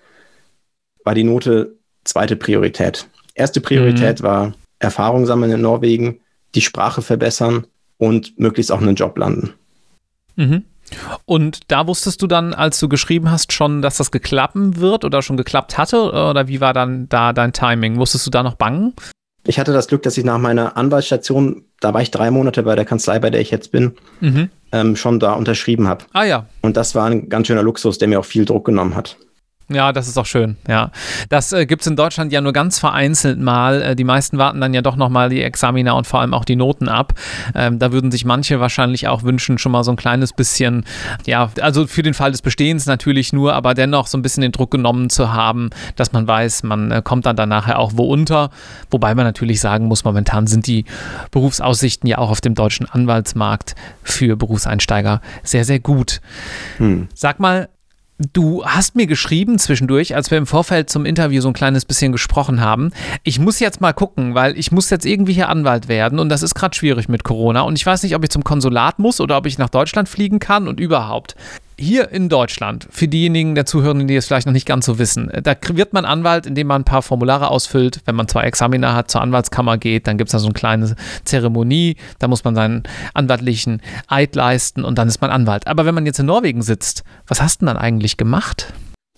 war 1.04 1.14
die 1.14 1.25
Note 1.25 1.76
zweite 2.04 2.37
Priorität. 2.37 3.07
Erste 3.35 3.61
Priorität 3.61 4.21
mhm. 4.21 4.25
war 4.25 4.54
Erfahrung 4.78 5.26
sammeln 5.26 5.52
in 5.52 5.61
Norwegen, 5.61 6.21
die 6.54 6.61
Sprache 6.61 7.02
verbessern 7.02 7.66
und 7.99 8.38
möglichst 8.38 8.73
auch 8.73 8.80
einen 8.80 8.95
Job 8.95 9.18
landen. 9.18 9.54
Mhm. 10.37 10.64
Und 11.25 11.61
da 11.68 11.87
wusstest 11.87 12.23
du 12.23 12.26
dann, 12.26 12.54
als 12.54 12.78
du 12.80 12.88
geschrieben 12.88 13.30
hast, 13.30 13.52
schon, 13.52 13.83
dass 13.83 13.97
das 13.97 14.11
geklappen 14.11 14.78
wird 14.78 15.04
oder 15.04 15.23
schon 15.23 15.37
geklappt 15.37 15.78
hatte? 15.78 16.11
Oder 16.11 16.49
wie 16.49 16.61
war 16.61 16.73
dann 16.73 17.09
da 17.09 17.33
dein 17.33 17.52
Timing? 17.52 17.97
Wusstest 17.99 18.26
du 18.26 18.30
da 18.30 18.42
noch 18.42 18.54
bangen? 18.54 18.95
Ich 19.47 19.59
hatte 19.59 19.73
das 19.73 19.88
Glück, 19.88 20.02
dass 20.02 20.18
ich 20.18 20.25
nach 20.25 20.38
meiner 20.38 20.76
Anwaltsstation, 20.76 21.64
da 21.80 21.95
war 21.95 22.02
ich 22.02 22.11
drei 22.11 22.30
Monate 22.30 22.62
bei 22.62 22.76
der 22.76 22.85
Kanzlei, 22.85 23.18
bei 23.18 23.30
der 23.30 23.40
ich 23.40 23.50
jetzt 23.50 23.73
bin, 23.73 23.95
mhm. 24.21 24.50
ähm, 24.73 24.95
schon 24.95 25.21
da 25.21 25.33
unterschrieben 25.33 25.88
habe. 25.88 26.04
Ah 26.12 26.25
ja. 26.25 26.47
Und 26.61 26.76
das 26.76 26.95
war 26.95 27.07
ein 27.07 27.28
ganz 27.28 27.47
schöner 27.47 27.62
Luxus, 27.62 27.99
der 27.99 28.09
mir 28.09 28.21
auch 28.21 28.26
viel 28.26 28.45
Druck 28.45 28.66
genommen 28.66 28.95
hat. 28.95 29.16
Ja, 29.71 29.93
das 29.93 30.09
ist 30.09 30.17
auch 30.17 30.25
schön, 30.25 30.57
ja. 30.67 30.91
Das 31.29 31.53
äh, 31.53 31.67
gibt 31.67 31.83
es 31.83 31.87
in 31.87 31.95
Deutschland 31.95 32.33
ja 32.33 32.41
nur 32.41 32.55
ganz 32.55 32.79
vereinzelt 32.79 33.39
mal. 33.39 33.83
Äh, 33.83 33.97
die 33.97 34.05
meisten 34.05 34.39
warten 34.39 34.63
dann 34.63 34.73
ja 34.73 34.81
doch 34.81 34.97
nochmal 34.97 35.29
die 35.29 35.43
Examina 35.43 35.93
und 35.93 36.07
vor 36.07 36.21
allem 36.21 36.33
auch 36.33 36.47
die 36.47 36.57
Noten 36.57 36.89
ab. 36.89 37.13
Ähm, 37.55 37.79
da 37.79 37.93
würden 37.93 38.11
sich 38.11 38.25
manche 38.25 38.61
wahrscheinlich 38.61 39.09
auch 39.09 39.25
wünschen, 39.25 39.59
schon 39.59 39.73
mal 39.73 39.85
so 39.85 39.91
ein 39.91 39.97
kleines 39.97 40.33
bisschen, 40.33 40.87
ja, 41.27 41.51
also 41.61 41.87
für 41.87 42.03
den 42.03 42.15
Fall 42.15 42.31
des 42.31 42.41
Bestehens 42.41 42.87
natürlich 42.87 43.35
nur, 43.35 43.53
aber 43.53 43.75
dennoch 43.75 44.07
so 44.07 44.17
ein 44.17 44.23
bisschen 44.23 44.41
den 44.41 44.53
Druck 44.53 44.71
genommen 44.71 45.11
zu 45.11 45.35
haben, 45.35 45.69
dass 45.97 46.13
man 46.13 46.27
weiß, 46.27 46.63
man 46.63 46.91
äh, 46.91 47.03
kommt 47.05 47.27
dann 47.27 47.37
dann 47.37 47.51
nachher 47.51 47.79
auch 47.79 47.93
wo 47.95 48.05
unter. 48.05 48.49
Wobei 48.91 49.15
man 49.15 49.27
natürlich 49.27 49.61
sagen 49.61 49.85
muss, 49.85 50.03
momentan 50.03 50.47
sind 50.47 50.67
die 50.67 50.87
Berufsaussichten 51.31 52.09
ja 52.09 52.17
auch 52.17 52.31
auf 52.31 52.41
dem 52.41 52.55
deutschen 52.55 52.89
Anwaltsmarkt 52.89 53.75
für 54.03 54.35
Berufseinsteiger 54.37 55.21
sehr, 55.43 55.67
sehr 55.67 55.79
gut. 55.79 56.23
Hm. 56.79 57.09
Sag 57.15 57.39
mal, 57.39 57.69
Du 58.19 58.65
hast 58.65 58.97
mir 58.97 59.07
geschrieben 59.07 59.61
zwischendurch, 59.61 60.17
als 60.17 60.33
wir 60.33 60.39
im 60.39 60.47
Vorfeld 60.49 60.91
zum 60.91 61.07
Interview 61.07 61.41
so 61.41 61.47
ein 61.47 61.55
kleines 61.55 61.85
bisschen 61.85 62.11
gesprochen 62.11 62.61
haben. 62.61 62.91
Ich 63.23 63.39
muss 63.39 63.61
jetzt 63.61 63.81
mal 63.81 63.93
gucken, 63.93 64.35
weil 64.35 64.59
ich 64.59 64.73
muss 64.73 64.91
jetzt 64.91 65.07
irgendwie 65.07 65.35
hier 65.35 65.49
Anwalt 65.49 65.87
werden 65.87 66.19
und 66.19 66.29
das 66.29 66.43
ist 66.43 66.57
gerade 66.57 66.75
schwierig 66.75 67.09
mit 67.09 67.23
Corona 67.23 67.61
und 67.61 67.79
ich 67.79 67.87
weiß 67.87 68.03
nicht, 68.03 68.17
ob 68.17 68.25
ich 68.25 68.31
zum 68.31 68.43
Konsulat 68.43 68.99
muss 68.99 69.21
oder 69.21 69.37
ob 69.37 69.47
ich 69.47 69.59
nach 69.59 69.69
Deutschland 69.69 70.09
fliegen 70.09 70.41
kann 70.41 70.67
und 70.67 70.81
überhaupt 70.81 71.37
hier 71.78 72.11
in 72.11 72.28
Deutschland, 72.28 72.88
für 72.90 73.08
diejenigen 73.08 73.54
der 73.54 73.64
Zuhörenden, 73.64 74.08
die 74.08 74.16
es 74.16 74.26
vielleicht 74.26 74.47
noch 74.47 74.52
nicht 74.52 74.66
ganz 74.66 74.87
so 74.87 74.99
wissen, 74.99 75.30
da 75.42 75.54
wird 75.68 75.92
man 75.92 76.04
Anwalt, 76.04 76.47
indem 76.47 76.66
man 76.66 76.82
ein 76.82 76.85
paar 76.85 77.02
Formulare 77.02 77.50
ausfüllt. 77.50 78.00
Wenn 78.04 78.16
man 78.16 78.28
zwei 78.28 78.42
Examiner 78.42 78.94
hat, 78.94 79.11
zur 79.11 79.20
Anwaltskammer 79.20 79.78
geht, 79.78 80.06
dann 80.06 80.18
gibt 80.18 80.28
es 80.28 80.32
da 80.32 80.38
so 80.38 80.47
eine 80.47 80.54
kleine 80.54 80.97
Zeremonie, 81.25 81.97
da 82.18 82.28
muss 82.28 82.44
man 82.44 82.54
seinen 82.54 82.82
anwaltlichen 83.14 83.80
Eid 84.08 84.35
leisten 84.35 84.85
und 84.85 84.99
dann 84.99 85.08
ist 85.08 85.20
man 85.20 85.30
Anwalt. 85.30 85.66
Aber 85.66 85.87
wenn 85.87 85.94
man 85.94 86.06
jetzt 86.06 86.18
in 86.18 86.26
Norwegen 86.26 86.62
sitzt, 86.62 87.04
was 87.26 87.40
hast 87.40 87.61
du 87.61 87.66
denn 87.66 87.75
dann 87.75 87.82
eigentlich 87.82 88.16
gemacht? 88.16 88.73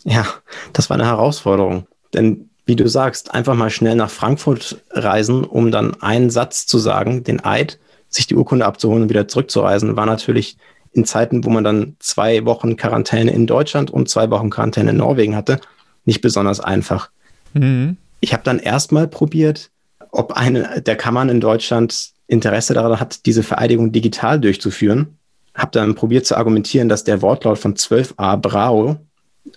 Ja, 0.05 0.27
das 0.73 0.91
war 0.91 0.99
eine 0.99 1.07
Herausforderung. 1.07 1.87
Denn 2.15 2.51
wie 2.67 2.77
du 2.77 2.89
sagst, 2.89 3.35
einfach 3.35 3.55
mal 3.55 3.71
schnell 3.71 3.97
nach 3.97 4.11
Frankfurt 4.11 4.81
reisen, 4.91 5.45
um 5.45 5.71
dann 5.71 6.01
einen 6.03 6.31
Satz 6.31 6.67
zu 6.67 6.79
sagen, 6.79 7.25
den 7.25 7.45
Eid, 7.45 7.79
sich 8.09 8.27
die 8.27 8.35
Urkunde 8.35 8.67
abzuholen 8.67 9.03
und 9.05 9.09
wieder 9.09 9.29
zurückzureisen, 9.29 9.97
war 9.97 10.07
natürlich 10.07 10.57
in 10.93 11.05
Zeiten, 11.05 11.45
wo 11.45 11.51
man 11.51 11.65
dann 11.65 11.97
zwei 12.01 12.45
Wochen 12.45 12.77
Quarantäne 12.77 13.31
in 13.33 13.47
Deutschland 13.47 13.91
und 13.91 14.09
zwei 14.09 14.31
Wochen 14.31 14.51
Quarantäne 14.51 14.91
in 14.91 14.97
Norwegen 14.97 15.37
hatte, 15.37 15.61
nicht 16.05 16.21
besonders 16.21 16.61
einfach. 16.61 17.11
Mhm. 17.55 17.97
Ich 18.21 18.33
habe 18.33 18.43
dann 18.45 18.59
erstmal 18.59 19.09
probiert, 19.09 19.71
ob 20.11 20.33
eine 20.33 20.83
der 20.83 20.97
Kammern 20.97 21.29
in 21.29 21.41
Deutschland 21.41 22.11
Interesse 22.27 22.75
daran 22.75 23.01
hat, 23.01 23.27
diese 23.27 23.43
Vereidigung 23.43 23.93
digital 23.93 24.41
durchzuführen. 24.41 25.19
Habe 25.55 25.73
dann 25.73 25.95
probiert 25.95 26.27
zu 26.27 26.37
argumentieren, 26.37 26.89
dass 26.89 27.05
der 27.05 27.23
Wortlaut 27.23 27.59
von 27.59 27.75
12a 27.75 28.37
Brau, 28.37 28.97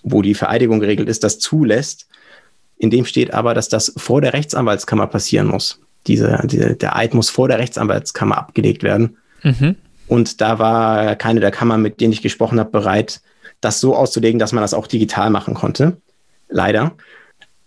wo 0.01 0.21
die 0.21 0.33
Vereidigung 0.33 0.79
geregelt 0.79 1.07
ist, 1.07 1.23
das 1.23 1.39
zulässt. 1.39 2.07
In 2.77 2.89
dem 2.89 3.05
steht 3.05 3.33
aber, 3.33 3.53
dass 3.53 3.69
das 3.69 3.93
vor 3.95 4.21
der 4.21 4.33
Rechtsanwaltskammer 4.33 5.07
passieren 5.07 5.47
muss. 5.47 5.79
Diese, 6.07 6.41
diese, 6.45 6.75
der 6.75 6.95
Eid 6.95 7.13
muss 7.13 7.29
vor 7.29 7.47
der 7.47 7.59
Rechtsanwaltskammer 7.59 8.37
abgelegt 8.37 8.83
werden. 8.83 9.17
Mhm. 9.43 9.75
Und 10.07 10.41
da 10.41 10.59
war 10.59 11.15
keine 11.15 11.39
der 11.39 11.51
Kammern, 11.51 11.81
mit 11.81 12.01
denen 12.01 12.13
ich 12.13 12.21
gesprochen 12.21 12.59
habe, 12.59 12.71
bereit, 12.71 13.21
das 13.61 13.79
so 13.79 13.95
auszulegen, 13.95 14.39
dass 14.39 14.51
man 14.51 14.61
das 14.61 14.73
auch 14.73 14.87
digital 14.87 15.29
machen 15.29 15.53
konnte. 15.53 15.97
Leider. 16.49 16.93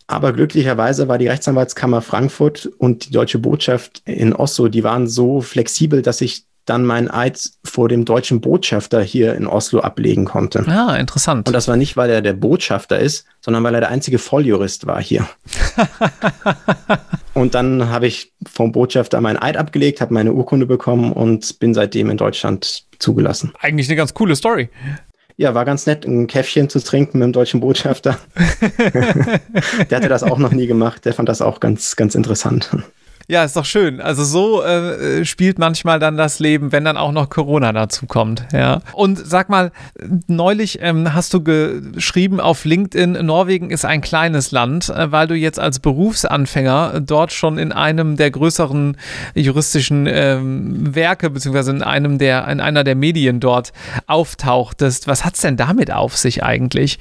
Aber 0.07 0.33
glücklicherweise 0.33 1.09
war 1.09 1.19
die 1.19 1.27
Rechtsanwaltskammer 1.27 2.01
Frankfurt 2.01 2.67
und 2.79 3.07
die 3.07 3.11
deutsche 3.11 3.39
Botschaft 3.39 4.03
in 4.05 4.33
Oslo, 4.33 4.69
die 4.69 4.85
waren 4.85 5.09
so 5.09 5.41
flexibel, 5.41 6.03
dass 6.03 6.21
ich 6.21 6.46
dann 6.67 6.85
meinen 6.85 7.09
Eid 7.09 7.41
vor 7.65 7.89
dem 7.89 8.05
deutschen 8.05 8.41
Botschafter 8.41 9.01
hier 9.01 9.35
in 9.35 9.47
Oslo 9.47 9.81
ablegen 9.81 10.25
konnte. 10.25 10.65
Ah, 10.67 10.97
interessant. 10.97 11.47
Und 11.49 11.55
das 11.55 11.69
war 11.69 11.77
nicht, 11.77 11.97
weil 11.97 12.11
er 12.11 12.21
der 12.21 12.33
Botschafter 12.33 12.99
ist, 12.99 13.25
sondern 13.41 13.63
weil 13.65 13.75
er 13.75 13.81
der 13.81 13.91
einzige 13.91 14.19
Volljurist 14.19 14.87
war 14.87 15.01
hier. 15.01 15.29
und 17.35 17.55
dann 17.55 17.89
habe 17.89 18.07
ich 18.09 18.33
vom 18.47 18.73
Botschafter 18.73 19.21
meinen 19.21 19.39
Eid 19.39 19.57
abgelegt, 19.57 20.01
habe 20.01 20.13
meine 20.13 20.33
Urkunde 20.33 20.67
bekommen 20.67 21.13
und 21.13 21.59
bin 21.61 21.73
seitdem 21.73 22.11
in 22.11 22.17
Deutschland 22.17 22.85
zugelassen. 22.99 23.53
Eigentlich 23.61 23.89
eine 23.89 23.97
ganz 23.97 24.13
coole 24.13 24.35
Story. 24.37 24.69
Ja, 25.39 25.55
war 25.55 25.67
ganz 25.67 25.87
nett, 25.87 26.07
ein 26.07 26.27
Käffchen 26.27 26.69
zu 26.71 26.83
trinken 26.83 27.19
mit 27.19 27.27
dem 27.27 27.33
deutschen 27.33 27.61
Botschafter. 27.61 28.19
der 29.91 29.99
hatte 29.99 30.09
das 30.09 30.23
auch 30.23 30.39
noch 30.39 30.53
nie 30.53 30.67
gemacht. 30.67 31.05
Der 31.05 31.13
fand 31.13 31.29
das 31.29 31.43
auch 31.43 31.61
ganz, 31.61 31.95
ganz 31.95 32.15
interessant. 32.15 32.71
Ja, 33.29 33.43
ist 33.43 33.57
doch 33.57 33.65
schön. 33.65 34.01
Also 34.01 34.23
so 34.23 34.63
äh, 34.63 35.25
spielt 35.25 35.59
manchmal 35.59 35.99
dann 35.99 36.17
das 36.17 36.39
Leben, 36.39 36.71
wenn 36.71 36.85
dann 36.85 36.97
auch 36.97 37.11
noch 37.11 37.29
Corona 37.29 37.73
dazu 37.73 38.07
kommt. 38.07 38.47
Ja. 38.53 38.83
Und 38.93 39.19
sag 39.19 39.49
mal, 39.49 39.73
neulich 40.29 40.79
ähm, 40.81 41.13
hast 41.13 41.35
du 41.35 41.43
geschrieben 41.43 42.39
auf 42.39 42.65
LinkedIn, 42.65 43.27
Norwegen 43.27 43.71
ist 43.71 43.85
ein 43.85 44.01
kleines 44.01 44.53
Land, 44.53 44.91
äh, 44.91 45.11
weil 45.11 45.27
du 45.27 45.35
jetzt 45.35 45.59
als 45.59 45.81
Berufsanfänger 45.81 47.01
dort 47.01 47.33
schon 47.33 47.59
in 47.59 47.73
einem 47.73 48.17
der 48.17 48.31
größeren 48.31 48.97
juristischen 49.35 50.07
ähm, 50.09 50.95
Werke 50.95 51.29
beziehungsweise 51.29 51.73
in 51.73 51.83
einem 51.83 52.19
der 52.19 52.47
in 52.47 52.61
einer 52.61 52.85
der 52.85 52.95
Medien 52.95 53.41
dort 53.41 53.73
auftauchtest. 54.07 55.09
Was 55.09 55.25
hat's 55.25 55.41
denn 55.41 55.57
damit 55.57 55.91
auf 55.91 56.17
sich 56.17 56.45
eigentlich? 56.45 57.01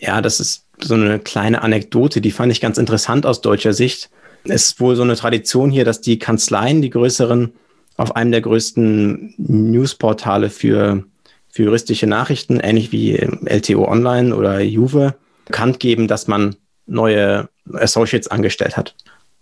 Ja, 0.00 0.22
das 0.22 0.38
ist 0.38 0.66
so 0.80 0.94
eine 0.94 1.18
kleine 1.18 1.62
Anekdote, 1.62 2.20
die 2.20 2.30
fand 2.30 2.52
ich 2.52 2.60
ganz 2.60 2.78
interessant 2.78 3.26
aus 3.26 3.40
deutscher 3.40 3.72
Sicht 3.72 4.10
ist 4.48 4.80
wohl 4.80 4.96
so 4.96 5.02
eine 5.02 5.16
Tradition 5.16 5.70
hier, 5.70 5.84
dass 5.84 6.00
die 6.00 6.18
Kanzleien, 6.18 6.82
die 6.82 6.90
größeren, 6.90 7.52
auf 7.96 8.14
einem 8.16 8.30
der 8.30 8.40
größten 8.40 9.34
Newsportale 9.38 10.50
für, 10.50 11.04
für 11.50 11.64
juristische 11.64 12.06
Nachrichten, 12.06 12.60
ähnlich 12.60 12.92
wie 12.92 13.14
LTO 13.14 13.86
Online 13.88 14.34
oder 14.34 14.60
Juve, 14.60 15.14
bekannt 15.46 15.80
geben, 15.80 16.06
dass 16.06 16.28
man 16.28 16.56
neue 16.86 17.48
Associates 17.72 18.28
angestellt 18.28 18.76
hat. 18.76 18.94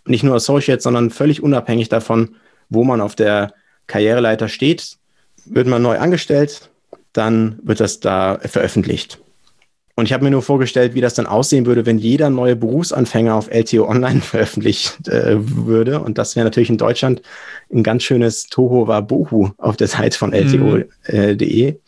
Nicht 0.05 0.23
nur 0.23 0.35
Associates, 0.35 0.83
sondern 0.83 1.11
völlig 1.11 1.43
unabhängig 1.43 1.89
davon, 1.89 2.35
wo 2.69 2.83
man 2.83 3.01
auf 3.01 3.15
der 3.15 3.53
Karriereleiter 3.87 4.49
steht, 4.49 4.97
wird 5.45 5.67
man 5.67 5.81
neu 5.81 5.97
angestellt, 5.97 6.69
dann 7.13 7.59
wird 7.63 7.79
das 7.79 7.99
da 7.99 8.39
veröffentlicht. 8.39 9.19
Und 9.97 10.05
ich 10.05 10.13
habe 10.13 10.23
mir 10.23 10.29
nur 10.29 10.43
vorgestellt, 10.43 10.93
wie 10.93 11.01
das 11.01 11.15
dann 11.15 11.25
aussehen 11.25 11.65
würde, 11.65 11.87
wenn 11.87 11.97
jeder 11.97 12.29
neue 12.29 12.55
Berufsanfänger 12.55 13.33
auf 13.33 13.49
LTO 13.49 13.89
Online 13.89 14.21
veröffentlicht 14.21 15.07
äh, 15.07 15.37
würde. 15.39 15.99
Und 16.01 16.19
das 16.19 16.35
wäre 16.35 16.45
natürlich 16.45 16.69
in 16.69 16.77
Deutschland 16.77 17.23
ein 17.73 17.81
ganz 17.81 18.03
schönes 18.03 18.45
Toho 18.45 18.87
war 18.87 19.01
Bohu 19.01 19.49
auf 19.57 19.75
der 19.75 19.87
Seite 19.87 20.15
von 20.15 20.33
LTO.de. 20.33 21.71
Mhm. 21.71 21.77
Äh, 21.77 21.79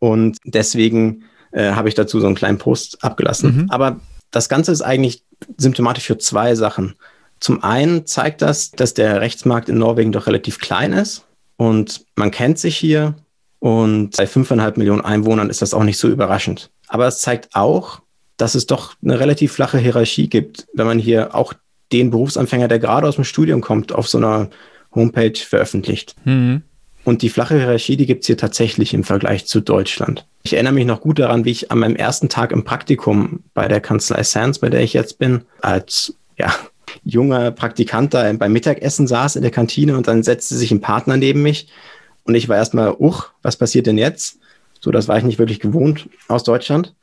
und 0.00 0.38
deswegen 0.44 1.22
äh, 1.52 1.70
habe 1.70 1.88
ich 1.88 1.94
dazu 1.94 2.18
so 2.18 2.26
einen 2.26 2.34
kleinen 2.34 2.58
Post 2.58 3.04
abgelassen. 3.04 3.56
Mhm. 3.56 3.70
Aber 3.70 4.00
das 4.32 4.48
Ganze 4.48 4.72
ist 4.72 4.82
eigentlich 4.82 5.22
symptomatisch 5.56 6.06
für 6.06 6.18
zwei 6.18 6.56
Sachen. 6.56 6.96
Zum 7.38 7.62
einen 7.62 8.06
zeigt 8.06 8.42
das, 8.42 8.72
dass 8.72 8.92
der 8.92 9.20
Rechtsmarkt 9.20 9.68
in 9.68 9.78
Norwegen 9.78 10.10
doch 10.10 10.26
relativ 10.26 10.58
klein 10.58 10.92
ist 10.92 11.26
und 11.56 12.06
man 12.16 12.32
kennt 12.32 12.58
sich 12.58 12.76
hier. 12.76 13.14
Und 13.60 14.16
bei 14.16 14.26
fünfeinhalb 14.26 14.78
Millionen 14.78 15.02
Einwohnern 15.02 15.48
ist 15.48 15.62
das 15.62 15.74
auch 15.74 15.84
nicht 15.84 15.98
so 15.98 16.08
überraschend. 16.08 16.70
Aber 16.90 17.06
es 17.06 17.20
zeigt 17.20 17.50
auch, 17.54 18.00
dass 18.36 18.54
es 18.54 18.66
doch 18.66 18.94
eine 19.02 19.20
relativ 19.20 19.52
flache 19.52 19.78
Hierarchie 19.78 20.28
gibt, 20.28 20.66
wenn 20.74 20.86
man 20.86 20.98
hier 20.98 21.34
auch 21.34 21.54
den 21.92 22.10
Berufsanfänger, 22.10 22.68
der 22.68 22.80
gerade 22.80 23.06
aus 23.06 23.14
dem 23.14 23.24
Studium 23.24 23.60
kommt, 23.60 23.92
auf 23.92 24.08
so 24.08 24.18
einer 24.18 24.50
Homepage 24.94 25.36
veröffentlicht. 25.36 26.16
Mhm. 26.24 26.62
Und 27.04 27.22
die 27.22 27.30
flache 27.30 27.56
Hierarchie, 27.56 27.96
die 27.96 28.06
gibt 28.06 28.22
es 28.22 28.26
hier 28.26 28.36
tatsächlich 28.36 28.92
im 28.92 29.04
Vergleich 29.04 29.46
zu 29.46 29.60
Deutschland. 29.60 30.26
Ich 30.42 30.52
erinnere 30.52 30.72
mich 30.72 30.84
noch 30.84 31.00
gut 31.00 31.20
daran, 31.20 31.44
wie 31.44 31.50
ich 31.50 31.70
an 31.70 31.78
meinem 31.78 31.96
ersten 31.96 32.28
Tag 32.28 32.50
im 32.50 32.64
Praktikum 32.64 33.44
bei 33.54 33.68
der 33.68 33.80
Kanzlei 33.80 34.22
Sands, 34.24 34.58
bei 34.58 34.68
der 34.68 34.80
ich 34.80 34.92
jetzt 34.92 35.18
bin, 35.18 35.42
als 35.60 36.14
ja, 36.36 36.52
junger 37.04 37.52
Praktikant 37.52 38.14
da 38.14 38.32
beim 38.32 38.52
Mittagessen 38.52 39.06
saß 39.06 39.36
in 39.36 39.42
der 39.42 39.50
Kantine 39.50 39.96
und 39.96 40.08
dann 40.08 40.24
setzte 40.24 40.56
sich 40.56 40.72
ein 40.72 40.80
Partner 40.80 41.16
neben 41.16 41.42
mich 41.42 41.68
und 42.24 42.34
ich 42.34 42.48
war 42.48 42.56
erstmal, 42.56 42.94
uch, 42.98 43.30
was 43.42 43.56
passiert 43.56 43.86
denn 43.86 43.98
jetzt? 43.98 44.38
So, 44.80 44.90
das 44.90 45.08
war 45.08 45.18
ich 45.18 45.24
nicht 45.24 45.38
wirklich 45.38 45.60
gewohnt 45.60 46.08
aus 46.28 46.42
Deutschland. 46.44 46.94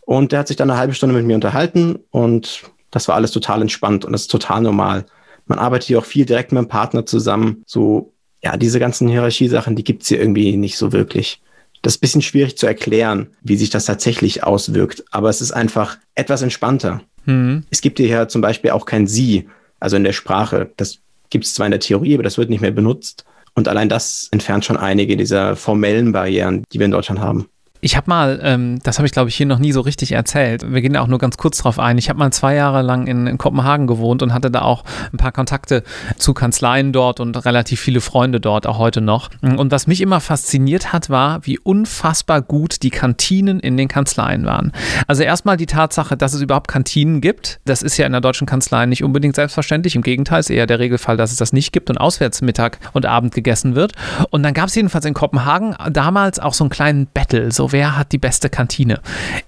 Und 0.00 0.32
der 0.32 0.40
hat 0.40 0.48
sich 0.48 0.56
dann 0.56 0.70
eine 0.70 0.78
halbe 0.78 0.94
Stunde 0.94 1.14
mit 1.14 1.26
mir 1.26 1.34
unterhalten 1.34 1.98
und 2.10 2.62
das 2.92 3.08
war 3.08 3.16
alles 3.16 3.32
total 3.32 3.60
entspannt 3.60 4.04
und 4.04 4.12
das 4.12 4.22
ist 4.22 4.30
total 4.30 4.62
normal. 4.62 5.04
Man 5.46 5.58
arbeitet 5.58 5.88
hier 5.88 5.98
auch 5.98 6.04
viel 6.04 6.24
direkt 6.24 6.52
mit 6.52 6.62
dem 6.62 6.68
Partner 6.68 7.04
zusammen. 7.04 7.62
So, 7.66 8.12
ja, 8.42 8.56
diese 8.56 8.78
ganzen 8.78 9.08
Hierarchiesachen, 9.08 9.74
die 9.74 9.84
gibt 9.84 10.02
es 10.02 10.08
hier 10.08 10.20
irgendwie 10.20 10.56
nicht 10.56 10.78
so 10.78 10.92
wirklich. 10.92 11.42
Das 11.82 11.94
ist 11.94 11.98
ein 11.98 12.00
bisschen 12.00 12.22
schwierig 12.22 12.56
zu 12.56 12.66
erklären, 12.66 13.28
wie 13.42 13.56
sich 13.56 13.70
das 13.70 13.84
tatsächlich 13.84 14.44
auswirkt, 14.44 15.04
aber 15.10 15.28
es 15.28 15.40
ist 15.40 15.52
einfach 15.52 15.98
etwas 16.14 16.42
entspannter. 16.42 17.02
Mhm. 17.26 17.64
Es 17.70 17.80
gibt 17.80 17.98
hier 17.98 18.08
ja 18.08 18.28
zum 18.28 18.40
Beispiel 18.40 18.70
auch 18.70 18.86
kein 18.86 19.06
Sie, 19.06 19.48
also 19.78 19.96
in 19.96 20.04
der 20.04 20.12
Sprache. 20.12 20.70
Das 20.76 20.98
gibt 21.30 21.44
es 21.44 21.54
zwar 21.54 21.66
in 21.66 21.72
der 21.72 21.80
Theorie, 21.80 22.14
aber 22.14 22.22
das 22.22 22.38
wird 22.38 22.48
nicht 22.48 22.60
mehr 22.60 22.70
benutzt. 22.70 23.25
Und 23.56 23.68
allein 23.68 23.88
das 23.88 24.28
entfernt 24.30 24.66
schon 24.66 24.76
einige 24.76 25.16
dieser 25.16 25.56
formellen 25.56 26.12
Barrieren, 26.12 26.62
die 26.72 26.78
wir 26.78 26.84
in 26.84 26.90
Deutschland 26.92 27.20
haben. 27.20 27.48
Ich 27.86 27.96
habe 27.96 28.10
mal, 28.10 28.40
ähm, 28.42 28.80
das 28.82 28.98
habe 28.98 29.06
ich 29.06 29.12
glaube 29.12 29.28
ich 29.28 29.36
hier 29.36 29.46
noch 29.46 29.60
nie 29.60 29.70
so 29.70 29.80
richtig 29.80 30.10
erzählt, 30.10 30.72
wir 30.72 30.82
gehen 30.82 30.94
da 30.94 31.02
auch 31.02 31.06
nur 31.06 31.20
ganz 31.20 31.36
kurz 31.36 31.58
drauf 31.58 31.78
ein, 31.78 31.98
ich 31.98 32.08
habe 32.08 32.18
mal 32.18 32.32
zwei 32.32 32.56
Jahre 32.56 32.82
lang 32.82 33.06
in, 33.06 33.28
in, 33.28 33.38
Kopenhagen 33.38 33.86
gewohnt 33.86 34.24
und 34.24 34.34
hatte 34.34 34.50
da 34.50 34.62
auch 34.62 34.82
ein 35.12 35.18
paar 35.18 35.30
Kontakte 35.30 35.84
zu 36.16 36.34
Kanzleien 36.34 36.92
dort 36.92 37.20
und 37.20 37.44
relativ 37.44 37.80
viele 37.80 38.00
Freunde 38.00 38.40
dort, 38.40 38.66
auch 38.66 38.78
heute 38.78 39.00
noch. 39.00 39.30
Und 39.40 39.70
was 39.70 39.86
mich 39.86 40.00
immer 40.00 40.18
fasziniert 40.18 40.92
hat, 40.92 41.10
war, 41.10 41.46
wie 41.46 41.60
unfassbar 41.60 42.42
gut 42.42 42.82
die 42.82 42.90
Kantinen 42.90 43.60
in 43.60 43.76
den 43.76 43.86
Kanzleien 43.86 44.46
waren. 44.46 44.72
Also 45.06 45.22
erstmal 45.22 45.56
die 45.56 45.66
Tatsache, 45.66 46.16
dass 46.16 46.34
es 46.34 46.40
überhaupt 46.40 46.66
Kantinen 46.66 47.20
gibt, 47.20 47.60
das 47.66 47.82
ist 47.82 47.98
ja 47.98 48.06
in 48.06 48.12
der 48.12 48.20
deutschen 48.20 48.48
Kanzlei 48.48 48.86
nicht 48.86 49.04
unbedingt 49.04 49.36
selbstverständlich, 49.36 49.94
im 49.94 50.02
Gegenteil 50.02 50.40
ist 50.40 50.50
eher 50.50 50.66
der 50.66 50.80
Regelfall, 50.80 51.16
dass 51.16 51.30
es 51.30 51.36
das 51.36 51.52
nicht 51.52 51.72
gibt 51.72 51.88
und 51.88 51.98
auswärts 51.98 52.42
Mittag 52.42 52.80
und 52.94 53.06
Abend 53.06 53.32
gegessen 53.32 53.76
wird. 53.76 53.92
Und 54.30 54.42
dann 54.42 54.54
gab 54.54 54.70
es 54.70 54.74
jedenfalls 54.74 55.04
in 55.04 55.14
Kopenhagen 55.14 55.76
damals 55.92 56.40
auch 56.40 56.52
so 56.52 56.64
einen 56.64 56.70
kleinen 56.70 57.06
Battle, 57.06 57.52
so 57.52 57.70
wer 57.76 57.94
hat 57.94 58.12
die 58.12 58.18
beste 58.18 58.48
Kantine. 58.48 59.00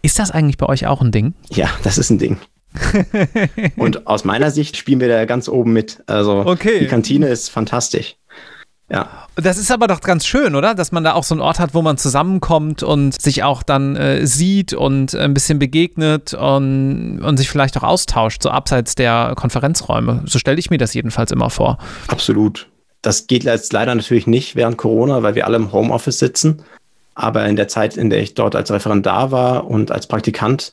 Ist 0.03 0.19
das 0.19 0.31
eigentlich 0.31 0.59
bei 0.59 0.67
euch 0.67 0.87
auch 0.87 1.01
ein 1.01 1.13
Ding? 1.13 1.33
Ja, 1.49 1.71
das 1.83 1.97
ist 1.97 2.11
ein 2.11 2.19
Ding. 2.19 2.37
und 3.77 4.07
aus 4.07 4.27
meiner 4.27 4.51
Sicht 4.51 4.77
spielen 4.77 5.01
wir 5.01 5.09
da 5.09 5.25
ganz 5.25 5.49
oben 5.49 5.73
mit. 5.73 6.03
Also 6.07 6.45
okay. 6.45 6.81
die 6.81 6.89
Kantine 6.89 7.29
ist 7.29 7.49
fantastisch. 7.49 8.17
Ja. 8.91 9.09
Das 9.37 9.57
ist 9.57 9.71
aber 9.71 9.87
doch 9.87 10.03
ganz 10.03 10.27
schön, 10.27 10.55
oder? 10.55 10.75
Dass 10.75 10.93
man 10.93 11.05
da 11.05 11.15
auch 11.15 11.25
so 11.25 11.35
einen 11.35 11.41
Ort 11.41 11.59
hat, 11.59 11.73
wo 11.73 11.81
man 11.81 11.97
zusammenkommt 11.97 12.83
und 12.83 13.19
sich 13.19 13.45
auch 13.45 13.63
dann 13.63 13.97
äh, 13.97 14.27
sieht 14.27 14.75
und 14.75 15.15
ein 15.15 15.33
bisschen 15.33 15.59
begegnet 15.59 16.35
und, 16.35 17.23
und 17.23 17.37
sich 17.39 17.49
vielleicht 17.49 17.79
auch 17.79 17.83
austauscht, 17.83 18.43
so 18.43 18.51
abseits 18.51 18.95
der 18.95 19.33
Konferenzräume. 19.37 20.23
So 20.27 20.39
stelle 20.39 20.59
ich 20.59 20.69
mir 20.69 20.79
das 20.79 20.93
jedenfalls 20.93 21.31
immer 21.31 21.49
vor. 21.49 21.79
Absolut. 22.09 22.69
Das 23.01 23.27
geht 23.27 23.45
jetzt 23.45 23.73
leider 23.73 23.95
natürlich 23.95 24.27
nicht 24.27 24.55
während 24.55 24.77
Corona, 24.77 25.23
weil 25.23 25.35
wir 25.35 25.47
alle 25.47 25.57
im 25.57 25.73
Homeoffice 25.73 26.19
sitzen. 26.19 26.63
Aber 27.19 27.45
in 27.47 27.57
der 27.57 27.67
Zeit, 27.67 27.97
in 27.97 28.11
der 28.11 28.23
ich 28.23 28.35
dort 28.35 28.55
als 28.55 28.71
Referendar 28.71 29.33
war 29.33 29.67
und 29.67 29.91
als 29.91 30.07
Praktikant, 30.07 30.73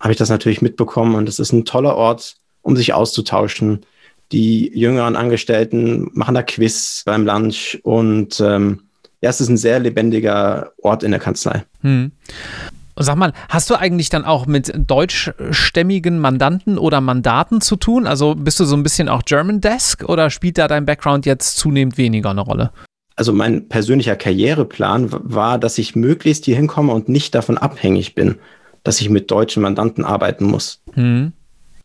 habe 0.00 0.12
ich 0.12 0.18
das 0.18 0.30
natürlich 0.30 0.62
mitbekommen. 0.62 1.14
Und 1.14 1.28
es 1.28 1.38
ist 1.38 1.52
ein 1.52 1.66
toller 1.66 1.94
Ort, 1.94 2.36
um 2.62 2.74
sich 2.74 2.94
auszutauschen. 2.94 3.84
Die 4.32 4.72
jüngeren 4.74 5.14
Angestellten 5.14 6.08
machen 6.14 6.34
da 6.34 6.42
Quiz 6.42 7.02
beim 7.04 7.26
Lunch 7.26 7.78
und 7.82 8.40
ähm, 8.40 8.80
ja, 9.20 9.28
es 9.28 9.42
ist 9.42 9.50
ein 9.50 9.58
sehr 9.58 9.78
lebendiger 9.78 10.72
Ort 10.80 11.02
in 11.02 11.10
der 11.10 11.20
Kanzlei. 11.20 11.64
Hm. 11.82 12.12
Sag 12.96 13.16
mal, 13.16 13.34
hast 13.50 13.68
du 13.68 13.74
eigentlich 13.78 14.08
dann 14.08 14.24
auch 14.24 14.46
mit 14.46 14.72
deutschstämmigen 14.74 16.18
Mandanten 16.18 16.78
oder 16.78 17.02
Mandaten 17.02 17.60
zu 17.60 17.76
tun? 17.76 18.06
Also 18.06 18.34
bist 18.34 18.58
du 18.58 18.64
so 18.64 18.74
ein 18.74 18.82
bisschen 18.82 19.10
auch 19.10 19.22
German 19.24 19.60
Desk 19.60 20.02
oder 20.08 20.30
spielt 20.30 20.56
da 20.56 20.66
dein 20.66 20.86
Background 20.86 21.26
jetzt 21.26 21.58
zunehmend 21.58 21.98
weniger 21.98 22.30
eine 22.30 22.40
Rolle? 22.40 22.70
Also 23.18 23.32
mein 23.32 23.68
persönlicher 23.68 24.14
Karriereplan 24.14 25.08
war, 25.10 25.58
dass 25.58 25.76
ich 25.78 25.96
möglichst 25.96 26.44
hier 26.44 26.54
hinkomme 26.54 26.92
und 26.92 27.08
nicht 27.08 27.34
davon 27.34 27.58
abhängig 27.58 28.14
bin, 28.14 28.36
dass 28.84 29.00
ich 29.00 29.10
mit 29.10 29.28
deutschen 29.30 29.60
Mandanten 29.60 30.04
arbeiten 30.04 30.44
muss. 30.44 30.80
Mhm. 30.94 31.32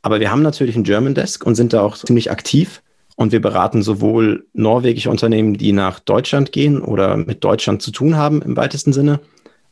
Aber 0.03 0.19
wir 0.19 0.29
haben 0.29 0.43
natürlich 0.43 0.75
einen 0.75 0.83
German 0.83 1.15
Desk 1.15 1.43
und 1.43 1.55
sind 1.55 1.73
da 1.73 1.81
auch 1.81 1.97
ziemlich 1.97 2.29
aktiv. 2.29 2.83
Und 3.15 3.31
wir 3.31 3.41
beraten 3.41 3.81
sowohl 3.81 4.45
norwegische 4.53 5.09
Unternehmen, 5.09 5.55
die 5.55 5.71
nach 5.71 5.99
Deutschland 5.99 6.51
gehen 6.51 6.81
oder 6.81 7.17
mit 7.17 7.43
Deutschland 7.43 7.81
zu 7.81 7.91
tun 7.91 8.15
haben 8.15 8.41
im 8.43 8.55
weitesten 8.55 8.93
Sinne, 8.93 9.19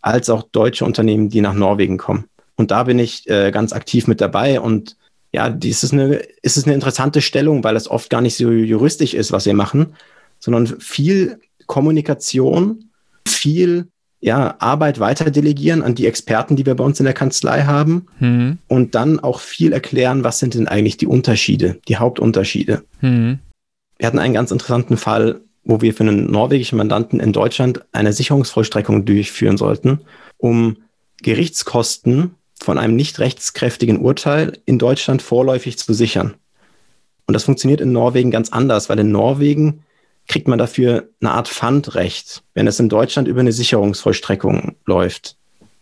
als 0.01 0.31
auch 0.31 0.43
deutsche 0.43 0.85
Unternehmen, 0.85 1.29
die 1.29 1.41
nach 1.41 1.53
Norwegen 1.53 1.97
kommen. 1.97 2.25
Und 2.55 2.71
da 2.71 2.83
bin 2.83 2.97
ich 2.97 3.29
äh, 3.29 3.51
ganz 3.51 3.71
aktiv 3.71 4.07
mit 4.07 4.19
dabei. 4.19 4.59
Und 4.59 4.95
ja, 5.31 5.49
dies 5.49 5.83
ist 5.83 5.93
eine, 5.93 6.15
ist 6.41 6.57
es 6.57 6.65
eine 6.65 6.73
interessante 6.73 7.21
Stellung, 7.21 7.63
weil 7.63 7.75
es 7.75 7.89
oft 7.89 8.09
gar 8.09 8.21
nicht 8.21 8.35
so 8.35 8.49
juristisch 8.49 9.13
ist, 9.13 9.31
was 9.31 9.45
wir 9.45 9.53
machen, 9.53 9.93
sondern 10.39 10.67
viel 10.67 11.39
Kommunikation, 11.71 12.89
viel 13.25 13.87
ja, 14.19 14.55
Arbeit 14.59 14.99
weiter 14.99 15.31
delegieren 15.31 15.83
an 15.83 15.95
die 15.95 16.05
Experten, 16.05 16.57
die 16.57 16.65
wir 16.65 16.75
bei 16.75 16.83
uns 16.83 16.99
in 16.99 17.05
der 17.05 17.13
Kanzlei 17.13 17.63
haben 17.63 18.07
mhm. 18.19 18.57
und 18.67 18.93
dann 18.93 19.21
auch 19.21 19.39
viel 19.39 19.71
erklären, 19.71 20.25
was 20.25 20.39
sind 20.39 20.53
denn 20.53 20.67
eigentlich 20.67 20.97
die 20.97 21.07
Unterschiede, 21.07 21.79
die 21.87 21.95
Hauptunterschiede. 21.95 22.83
Mhm. 22.99 23.39
Wir 23.97 24.05
hatten 24.05 24.19
einen 24.19 24.33
ganz 24.33 24.51
interessanten 24.51 24.97
Fall, 24.97 25.39
wo 25.63 25.79
wir 25.79 25.93
für 25.93 26.03
einen 26.03 26.29
norwegischen 26.29 26.77
Mandanten 26.77 27.21
in 27.21 27.31
Deutschland 27.31 27.85
eine 27.93 28.11
Sicherungsvollstreckung 28.11 29.05
durchführen 29.05 29.55
sollten, 29.55 30.01
um 30.37 30.75
Gerichtskosten 31.23 32.35
von 32.61 32.79
einem 32.79 32.97
nicht 32.97 33.19
rechtskräftigen 33.19 34.01
Urteil 34.01 34.59
in 34.65 34.77
Deutschland 34.77 35.21
vorläufig 35.21 35.77
zu 35.77 35.93
sichern. 35.93 36.33
Und 37.27 37.33
das 37.33 37.45
funktioniert 37.45 37.79
in 37.79 37.93
Norwegen 37.93 38.29
ganz 38.29 38.49
anders, 38.49 38.89
weil 38.89 38.99
in 38.99 39.13
Norwegen 39.13 39.85
kriegt 40.31 40.47
man 40.47 40.57
dafür 40.57 41.09
eine 41.19 41.31
Art 41.31 41.49
Pfandrecht, 41.49 42.41
wenn 42.53 42.65
es 42.65 42.79
in 42.79 42.87
Deutschland 42.87 43.27
über 43.27 43.41
eine 43.41 43.51
Sicherungsvollstreckung 43.51 44.77
läuft. 44.85 45.35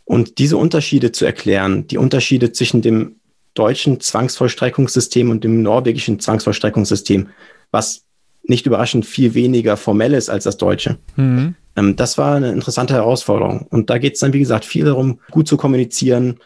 Und 0.06 0.40
diese 0.40 0.58
Unterschiede 0.58 1.12
zu 1.12 1.24
erklären, 1.24 1.86
die 1.86 2.00
Unterschiede 2.00 2.52
zwischen 2.52 2.82
dem 2.82 3.18
deutschen 3.54 4.00
Zwangsvollstreckungssystem 4.00 5.30
und 5.30 5.44
dem 5.44 5.62
norwegischen 5.62 6.20
Zwangsvollstreckungssystem, 6.20 7.28
was 7.70 8.06
nicht 8.42 8.66
überraschend 8.66 9.06
viel 9.06 9.36
weniger 9.36 9.78
formell 9.78 10.16
ist 10.16 10.32
als 10.32 10.46
das 10.46 10.58
deutsche. 10.58 10.98
Mhm. 11.16 11.54
Ähm, 11.76 11.96
das 11.96 12.18
war 12.18 12.36
eine 12.36 12.52
interessante 12.52 12.96
Herausforderung. 12.96 13.68
Und 13.70 13.92
da 13.92 14.00
geht 14.00 14.16
es 14.16 14.20
dann, 14.20 14.34
wie 14.34 14.40
gesagt, 14.40 14.66
viel 14.66 14.86
darum, 14.86 15.20
gut 15.30 15.48
zu 15.48 15.58
kommunizieren, 15.58 16.40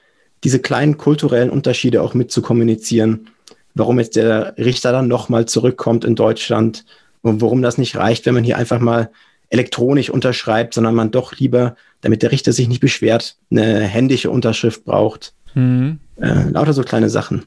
diese 0.44 0.60
kleinen 0.60 0.98
kulturellen 0.98 1.50
Unterschiede 1.50 2.02
auch 2.02 2.16
mit 2.16 2.32
zu 2.32 2.42
kommunizieren, 2.42 3.30
warum 3.76 3.98
jetzt 3.98 4.18
der 4.18 4.58
Richter 4.58 4.92
dann 4.92 5.08
nochmal 5.08 5.46
zurückkommt 5.46 6.04
in 6.04 6.16
Deutschland, 6.16 6.84
und 7.24 7.42
warum 7.42 7.62
das 7.62 7.80
nicht 7.80 7.96
reicht, 7.96 8.26
wenn 8.26 8.36
man 8.36 8.44
hier 8.44 8.58
einfach 8.58 8.80
mal 8.80 9.10
elektronisch 9.50 10.10
unterschreibt, 10.10 10.74
sondern 10.74 10.94
man 10.94 11.12
doch 11.12 11.34
lieber, 11.38 11.76
damit 12.02 12.22
der 12.22 12.32
Richter 12.32 12.54
sich 12.54 12.68
nicht 12.68 12.82
beschwert, 12.82 13.38
eine 13.50 13.82
händische 13.82 14.30
Unterschrift 14.30 14.84
braucht. 14.86 15.34
Mhm. 15.56 16.00
Äh, 16.20 16.50
lauter 16.50 16.74
so 16.74 16.84
kleine 16.84 17.10
Sachen. 17.10 17.46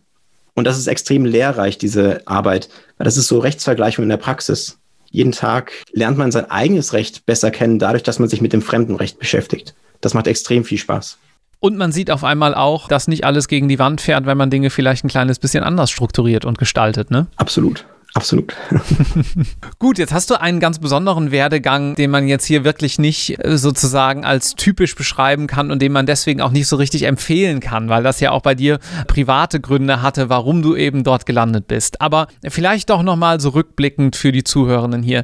Und 0.54 0.66
das 0.66 0.78
ist 0.78 0.86
extrem 0.86 1.24
lehrreich, 1.24 1.78
diese 1.78 2.26
Arbeit, 2.26 2.68
weil 2.96 3.04
das 3.04 3.16
ist 3.16 3.28
so 3.28 3.38
Rechtsvergleichung 3.38 4.02
in 4.04 4.08
der 4.08 4.16
Praxis. 4.16 4.78
Jeden 5.10 5.32
Tag 5.32 5.72
lernt 5.92 6.16
man 6.16 6.32
sein 6.32 6.50
eigenes 6.50 6.92
Recht 6.92 7.26
besser 7.26 7.50
kennen, 7.50 7.78
dadurch, 7.78 8.02
dass 8.02 8.18
man 8.18 8.28
sich 8.28 8.40
mit 8.40 8.52
dem 8.52 8.62
Fremdenrecht 8.62 9.18
beschäftigt. 9.18 9.74
Das 10.00 10.14
macht 10.14 10.26
extrem 10.26 10.64
viel 10.64 10.78
Spaß. 10.78 11.18
Und 11.58 11.76
man 11.76 11.92
sieht 11.92 12.10
auf 12.10 12.24
einmal 12.24 12.54
auch, 12.54 12.88
dass 12.88 13.08
nicht 13.08 13.24
alles 13.24 13.48
gegen 13.48 13.68
die 13.68 13.78
Wand 13.78 14.00
fährt, 14.00 14.26
wenn 14.26 14.38
man 14.38 14.50
Dinge 14.50 14.70
vielleicht 14.70 15.04
ein 15.04 15.08
kleines 15.08 15.38
bisschen 15.38 15.64
anders 15.64 15.90
strukturiert 15.90 16.44
und 16.44 16.58
gestaltet, 16.58 17.10
ne? 17.10 17.26
Absolut. 17.36 17.84
Absolut. 18.16 18.56
Gut, 19.78 19.98
jetzt 19.98 20.14
hast 20.14 20.30
du 20.30 20.40
einen 20.40 20.58
ganz 20.58 20.78
besonderen 20.78 21.32
Werdegang, 21.32 21.96
den 21.96 22.10
man 22.10 22.26
jetzt 22.26 22.46
hier 22.46 22.64
wirklich 22.64 22.98
nicht 22.98 23.44
äh, 23.44 23.58
sozusagen 23.58 24.24
als 24.24 24.54
typisch 24.54 24.94
beschreiben 24.94 25.46
kann 25.46 25.70
und 25.70 25.82
den 25.82 25.92
man 25.92 26.06
deswegen 26.06 26.40
auch 26.40 26.50
nicht 26.50 26.66
so 26.66 26.76
richtig 26.76 27.02
empfehlen 27.02 27.60
kann, 27.60 27.90
weil 27.90 28.02
das 28.02 28.20
ja 28.20 28.30
auch 28.30 28.40
bei 28.40 28.54
dir 28.54 28.78
private 29.06 29.60
Gründe 29.60 30.00
hatte, 30.00 30.30
warum 30.30 30.62
du 30.62 30.74
eben 30.74 31.04
dort 31.04 31.26
gelandet 31.26 31.68
bist. 31.68 32.00
Aber 32.00 32.28
vielleicht 32.48 32.88
doch 32.88 33.02
nochmal 33.02 33.38
so 33.38 33.50
rückblickend 33.50 34.16
für 34.16 34.32
die 34.32 34.44
Zuhörenden 34.44 35.02
hier. 35.02 35.22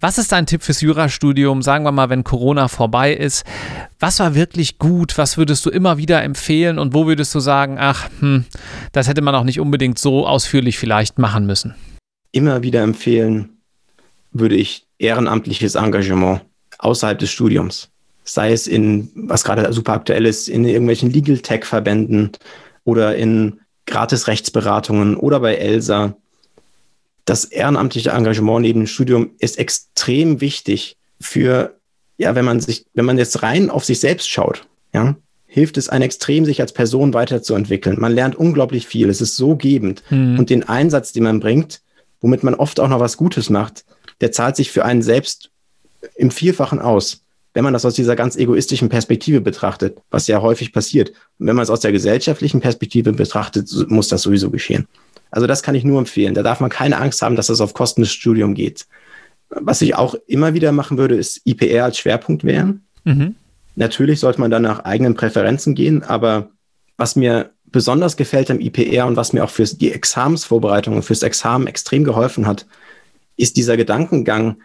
Was 0.00 0.18
ist 0.18 0.30
dein 0.30 0.44
Tipp 0.44 0.62
fürs 0.62 0.82
Jurastudium, 0.82 1.62
sagen 1.62 1.84
wir 1.86 1.92
mal, 1.92 2.10
wenn 2.10 2.24
Corona 2.24 2.68
vorbei 2.68 3.14
ist? 3.14 3.44
Was 4.00 4.20
war 4.20 4.34
wirklich 4.34 4.78
gut? 4.78 5.16
Was 5.16 5.38
würdest 5.38 5.64
du 5.64 5.70
immer 5.70 5.96
wieder 5.96 6.22
empfehlen 6.22 6.78
und 6.78 6.92
wo 6.92 7.06
würdest 7.06 7.34
du 7.34 7.40
sagen, 7.40 7.78
ach, 7.80 8.10
hm, 8.20 8.44
das 8.92 9.08
hätte 9.08 9.22
man 9.22 9.34
auch 9.34 9.44
nicht 9.44 9.60
unbedingt 9.60 9.98
so 9.98 10.26
ausführlich 10.26 10.76
vielleicht 10.76 11.18
machen 11.18 11.46
müssen? 11.46 11.74
Immer 12.34 12.62
wieder 12.62 12.82
empfehlen 12.82 13.50
würde 14.32 14.56
ich 14.56 14.86
ehrenamtliches 14.98 15.76
Engagement 15.76 16.42
außerhalb 16.78 17.18
des 17.18 17.30
Studiums. 17.30 17.88
Sei 18.24 18.52
es 18.52 18.66
in, 18.66 19.10
was 19.14 19.44
gerade 19.44 19.72
super 19.72 19.92
aktuell 19.92 20.26
ist, 20.26 20.48
in 20.48 20.64
irgendwelchen 20.64 21.10
Legal 21.10 21.38
Tech-Verbänden 21.38 22.32
oder 22.84 23.16
in 23.16 23.60
Gratis-Rechtsberatungen 23.86 25.16
oder 25.16 25.40
bei 25.40 25.56
ELSA. 25.56 26.16
Das 27.24 27.44
ehrenamtliche 27.44 28.10
Engagement 28.10 28.62
neben 28.62 28.80
dem 28.80 28.86
Studium 28.86 29.30
ist 29.38 29.58
extrem 29.58 30.40
wichtig 30.40 30.96
für, 31.20 31.78
ja, 32.18 32.34
wenn 32.34 32.44
man 32.44 32.60
sich, 32.60 32.86
wenn 32.94 33.04
man 33.04 33.18
jetzt 33.18 33.42
rein 33.42 33.70
auf 33.70 33.84
sich 33.84 34.00
selbst 34.00 34.28
schaut, 34.28 34.66
ja, 34.92 35.16
hilft 35.46 35.76
es 35.76 35.88
einem 35.88 36.02
extrem, 36.02 36.44
sich 36.44 36.60
als 36.60 36.72
Person 36.72 37.14
weiterzuentwickeln. 37.14 38.00
Man 38.00 38.12
lernt 38.12 38.34
unglaublich 38.34 38.86
viel. 38.88 39.08
Es 39.08 39.20
ist 39.20 39.36
so 39.36 39.54
gebend. 39.54 40.02
Mhm. 40.10 40.38
Und 40.38 40.50
den 40.50 40.68
Einsatz, 40.68 41.12
den 41.12 41.22
man 41.22 41.40
bringt, 41.40 41.80
womit 42.24 42.42
man 42.42 42.54
oft 42.54 42.80
auch 42.80 42.88
noch 42.88 43.00
was 43.00 43.18
Gutes 43.18 43.50
macht, 43.50 43.84
der 44.22 44.32
zahlt 44.32 44.56
sich 44.56 44.70
für 44.70 44.82
einen 44.82 45.02
selbst 45.02 45.50
im 46.16 46.30
Vielfachen 46.30 46.78
aus, 46.78 47.22
wenn 47.52 47.64
man 47.64 47.74
das 47.74 47.84
aus 47.84 47.92
dieser 47.92 48.16
ganz 48.16 48.34
egoistischen 48.34 48.88
Perspektive 48.88 49.42
betrachtet, 49.42 49.98
was 50.10 50.26
ja 50.26 50.40
häufig 50.40 50.72
passiert. 50.72 51.10
Und 51.38 51.48
wenn 51.48 51.54
man 51.54 51.64
es 51.64 51.68
aus 51.68 51.80
der 51.80 51.92
gesellschaftlichen 51.92 52.62
Perspektive 52.62 53.12
betrachtet, 53.12 53.70
muss 53.88 54.08
das 54.08 54.22
sowieso 54.22 54.50
geschehen. 54.50 54.88
Also 55.30 55.46
das 55.46 55.62
kann 55.62 55.74
ich 55.74 55.84
nur 55.84 55.98
empfehlen. 55.98 56.32
Da 56.32 56.42
darf 56.42 56.60
man 56.60 56.70
keine 56.70 56.96
Angst 56.96 57.20
haben, 57.20 57.36
dass 57.36 57.48
das 57.48 57.60
auf 57.60 57.74
Kosten 57.74 58.00
des 58.00 58.12
Studiums 58.12 58.56
geht. 58.56 58.86
Was 59.50 59.82
ich 59.82 59.94
auch 59.94 60.14
immer 60.26 60.54
wieder 60.54 60.72
machen 60.72 60.96
würde, 60.96 61.16
ist 61.16 61.42
IPR 61.44 61.84
als 61.84 61.98
Schwerpunkt 61.98 62.42
wählen. 62.42 62.84
Mhm. 63.04 63.34
Natürlich 63.76 64.18
sollte 64.18 64.40
man 64.40 64.50
dann 64.50 64.62
nach 64.62 64.86
eigenen 64.86 65.12
Präferenzen 65.12 65.74
gehen, 65.74 66.02
aber 66.02 66.48
was 66.96 67.16
mir 67.16 67.50
besonders 67.74 68.16
gefällt 68.16 68.52
am 68.52 68.60
IPR 68.60 69.04
und 69.04 69.16
was 69.16 69.32
mir 69.32 69.42
auch 69.42 69.50
für 69.50 69.64
die 69.64 69.90
Examensvorbereitung 69.92 70.94
und 70.94 71.02
fürs 71.02 71.24
Examen 71.24 71.66
extrem 71.66 72.04
geholfen 72.04 72.46
hat, 72.46 72.66
ist 73.36 73.56
dieser 73.56 73.76
Gedankengang, 73.76 74.58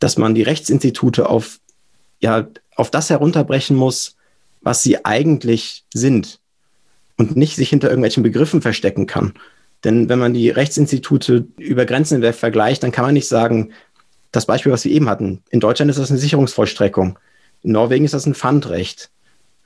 dass 0.00 0.18
man 0.18 0.34
die 0.34 0.42
Rechtsinstitute 0.42 1.28
auf, 1.28 1.60
ja, 2.20 2.48
auf 2.74 2.90
das 2.90 3.08
herunterbrechen 3.08 3.76
muss, 3.76 4.16
was 4.62 4.82
sie 4.82 5.04
eigentlich 5.04 5.84
sind 5.94 6.40
und 7.16 7.36
nicht 7.36 7.54
sich 7.54 7.68
hinter 7.68 7.88
irgendwelchen 7.88 8.24
Begriffen 8.24 8.60
verstecken 8.60 9.06
kann. 9.06 9.34
Denn 9.84 10.08
wenn 10.08 10.18
man 10.18 10.34
die 10.34 10.50
Rechtsinstitute 10.50 11.46
über 11.58 11.86
Grenzen 11.86 12.16
hinweg 12.16 12.34
vergleicht, 12.34 12.82
dann 12.82 12.90
kann 12.90 13.04
man 13.04 13.14
nicht 13.14 13.28
sagen, 13.28 13.70
das 14.32 14.46
Beispiel, 14.46 14.72
was 14.72 14.84
wir 14.84 14.90
eben 14.90 15.08
hatten, 15.08 15.40
in 15.50 15.60
Deutschland 15.60 15.88
ist 15.88 16.00
das 16.00 16.10
eine 16.10 16.18
Sicherungsvollstreckung, 16.18 17.16
in 17.62 17.70
Norwegen 17.70 18.04
ist 18.04 18.14
das 18.14 18.26
ein 18.26 18.34
Pfandrecht. 18.34 19.10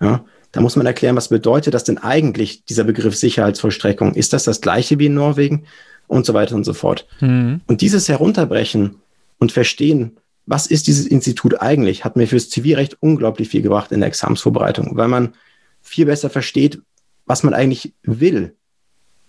Ja, 0.02 0.22
da 0.52 0.60
muss 0.60 0.76
man 0.76 0.86
erklären, 0.86 1.16
was 1.16 1.28
bedeutet 1.28 1.74
das 1.74 1.84
denn 1.84 1.98
eigentlich, 1.98 2.64
dieser 2.64 2.84
Begriff 2.84 3.14
Sicherheitsvollstreckung? 3.16 4.14
Ist 4.14 4.32
das 4.32 4.44
das 4.44 4.60
gleiche 4.60 4.98
wie 4.98 5.06
in 5.06 5.14
Norwegen? 5.14 5.64
Und 6.08 6.26
so 6.26 6.34
weiter 6.34 6.56
und 6.56 6.64
so 6.64 6.74
fort. 6.74 7.06
Mhm. 7.20 7.60
Und 7.68 7.82
dieses 7.82 8.08
Herunterbrechen 8.08 8.96
und 9.38 9.52
Verstehen, 9.52 10.16
was 10.46 10.66
ist 10.66 10.88
dieses 10.88 11.06
Institut 11.06 11.60
eigentlich, 11.60 12.04
hat 12.04 12.16
mir 12.16 12.26
fürs 12.26 12.50
Zivilrecht 12.50 12.96
unglaublich 12.98 13.48
viel 13.48 13.62
gebracht 13.62 13.92
in 13.92 14.00
der 14.00 14.08
Examsvorbereitung, 14.08 14.96
weil 14.96 15.06
man 15.06 15.34
viel 15.82 16.06
besser 16.06 16.28
versteht, 16.28 16.80
was 17.26 17.44
man 17.44 17.54
eigentlich 17.54 17.92
will, 18.02 18.56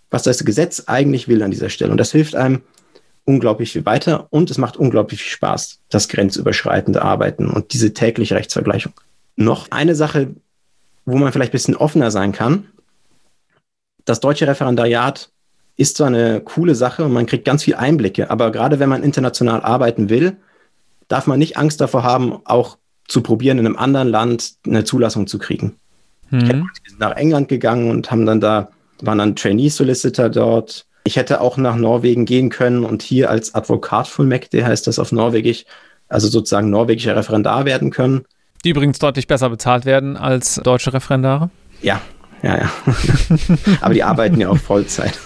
was 0.10 0.24
das 0.24 0.44
Gesetz 0.44 0.84
eigentlich 0.88 1.28
will 1.28 1.44
an 1.44 1.52
dieser 1.52 1.70
Stelle. 1.70 1.92
Und 1.92 2.00
das 2.00 2.12
hilft 2.12 2.34
einem 2.34 2.64
unglaublich 3.26 3.72
viel 3.72 3.86
weiter 3.86 4.28
und 4.32 4.50
es 4.50 4.58
macht 4.58 4.78
unglaublich 4.78 5.22
viel 5.22 5.32
Spaß, 5.32 5.80
das 5.90 6.08
grenzüberschreitende 6.08 7.04
Arbeiten 7.04 7.48
und 7.48 7.74
diese 7.74 7.94
tägliche 7.94 8.34
Rechtsvergleichung. 8.34 8.94
Noch 9.36 9.70
eine 9.70 9.94
Sache, 9.94 10.36
wo 11.06 11.18
man 11.18 11.32
vielleicht 11.32 11.52
ein 11.52 11.54
bisschen 11.54 11.76
offener 11.76 12.12
sein 12.12 12.32
kann. 12.32 12.68
Das 14.06 14.20
deutsche 14.20 14.48
Referendariat 14.48 15.30
ist 15.78 15.98
zwar 15.98 16.08
eine 16.08 16.42
coole 16.42 16.76
Sache 16.76 17.06
und 17.06 17.14
man 17.14 17.26
kriegt 17.26 17.46
ganz 17.46 17.64
viel 17.64 17.76
Einblicke, 17.76 18.30
aber 18.30 18.52
gerade 18.52 18.80
wenn 18.80 18.90
man 18.90 19.04
international 19.04 19.62
arbeiten 19.62 20.10
will, 20.10 20.38
darf 21.08 21.28
man 21.28 21.40
nicht 21.40 21.58
Angst 21.58 21.82
davor 21.82 22.04
haben, 22.04 22.40
auch 22.46 22.78
zu 23.08 23.22
probieren, 23.22 23.60
in 23.60 23.66
einem 23.66 23.78
anderen 23.78 24.08
Land 24.08 24.54
eine 24.66 24.84
Zulassung 24.84 25.28
zu 25.28 25.38
kriegen. 25.38 25.76
Mhm. 26.30 26.48
Wir 26.48 26.90
sind 26.90 27.00
nach 27.00 27.16
England 27.16 27.50
gegangen 27.50 27.90
und 27.90 28.10
haben 28.10 28.26
dann 28.26 28.40
da, 28.40 28.70
waren 29.02 29.18
dann 29.18 29.36
Trainee-Solicitor 29.36 30.30
dort. 30.30 30.86
Ich 31.04 31.16
hätte 31.18 31.42
auch 31.42 31.58
nach 31.58 31.76
Norwegen 31.76 32.26
gehen 32.26 32.50
können 32.50 32.86
und 32.86 33.02
hier 33.02 33.30
als 33.30 33.54
Advokatfullmäktige 33.54 34.66
heißt 34.66 34.88
das 34.88 35.00
auf 35.00 35.12
Norwegisch, 35.12 35.66
also 36.08 36.28
sozusagen 36.28 36.70
norwegischer 36.70 37.16
Referendar 37.16 37.66
werden 37.66 37.90
können. 37.90 38.26
Die 38.64 38.70
übrigens 38.70 39.00
deutlich 39.00 39.28
besser 39.28 39.50
bezahlt 39.50 39.86
werden 39.86 40.18
als 40.18 40.56
deutsche 40.56 40.94
Referendare? 40.94 41.50
Ja, 41.82 42.02
ja, 42.44 42.58
ja. 42.58 42.72
Aber 43.82 43.94
die 43.94 44.04
arbeiten 44.04 44.40
ja 44.40 44.50
auch 44.50 44.58
Vollzeit. 44.58 45.20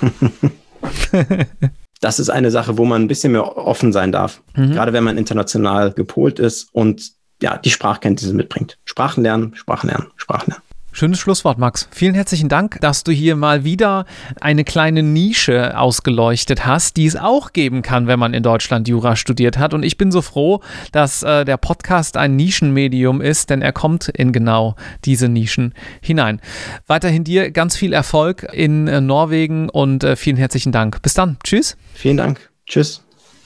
das 2.02 2.20
ist 2.20 2.30
eine 2.30 2.52
Sache, 2.52 2.78
wo 2.78 2.86
man 2.86 3.04
ein 3.04 3.08
bisschen 3.08 3.34
mehr 3.34 3.58
offen 3.58 3.92
sein 3.92 4.12
darf. 4.12 4.42
Mhm. 4.56 4.72
Gerade 4.72 4.94
wenn 4.94 5.04
man 5.04 5.18
international 5.18 5.92
gepolt 5.92 6.40
ist 6.40 6.70
und 6.72 7.12
ja, 7.42 7.58
die 7.58 7.70
Sprachkenntnisse 7.70 8.34
mitbringt. 8.34 8.78
Sprachen 8.86 9.24
lernen, 9.24 9.56
Sprachen 9.56 9.90
lernen, 9.90 10.08
Sprachen 10.16 10.52
lernen. 10.52 10.64
Schönes 10.96 11.20
Schlusswort, 11.20 11.58
Max. 11.58 11.90
Vielen 11.92 12.16
herzlichen 12.16 12.48
Dank, 12.48 12.78
dass 12.80 13.04
du 13.04 13.12
hier 13.12 13.36
mal 13.36 13.66
wieder 13.66 14.06
eine 14.40 14.64
kleine 14.64 15.04
Nische 15.04 15.78
ausgeleuchtet 15.78 16.66
hast, 16.66 16.96
die 16.96 17.06
es 17.06 17.18
auch 17.18 17.52
geben 17.52 17.82
kann, 17.82 18.08
wenn 18.08 18.18
man 18.18 18.34
in 18.34 18.44
Deutschland 18.44 18.88
Jura 18.88 19.18
studiert 19.18 19.58
hat. 19.58 19.74
Und 19.74 19.84
ich 19.84 19.98
bin 19.98 20.10
so 20.10 20.22
froh, 20.22 20.62
dass 20.94 21.22
äh, 21.22 21.44
der 21.44 21.58
Podcast 21.58 22.16
ein 22.16 22.38
Nischenmedium 22.38 23.20
ist, 23.20 23.50
denn 23.50 23.62
er 23.62 23.74
kommt 23.74 24.08
in 24.08 24.32
genau 24.32 24.78
diese 25.04 25.28
Nischen 25.28 25.74
hinein. 26.00 26.40
Weiterhin 26.88 27.26
dir 27.26 27.52
ganz 27.52 27.76
viel 27.76 27.92
Erfolg 27.92 28.48
in 28.54 28.88
äh, 28.88 29.02
Norwegen 29.02 29.68
und 29.68 30.06
äh, 30.06 30.16
vielen 30.16 30.38
herzlichen 30.38 30.72
Dank. 30.72 31.02
Bis 31.02 31.14
dann. 31.14 31.36
Tschüss. 31.44 31.76
Vielen 31.94 32.16
Dank. 32.16 32.50
Tschüss. 32.68 33.05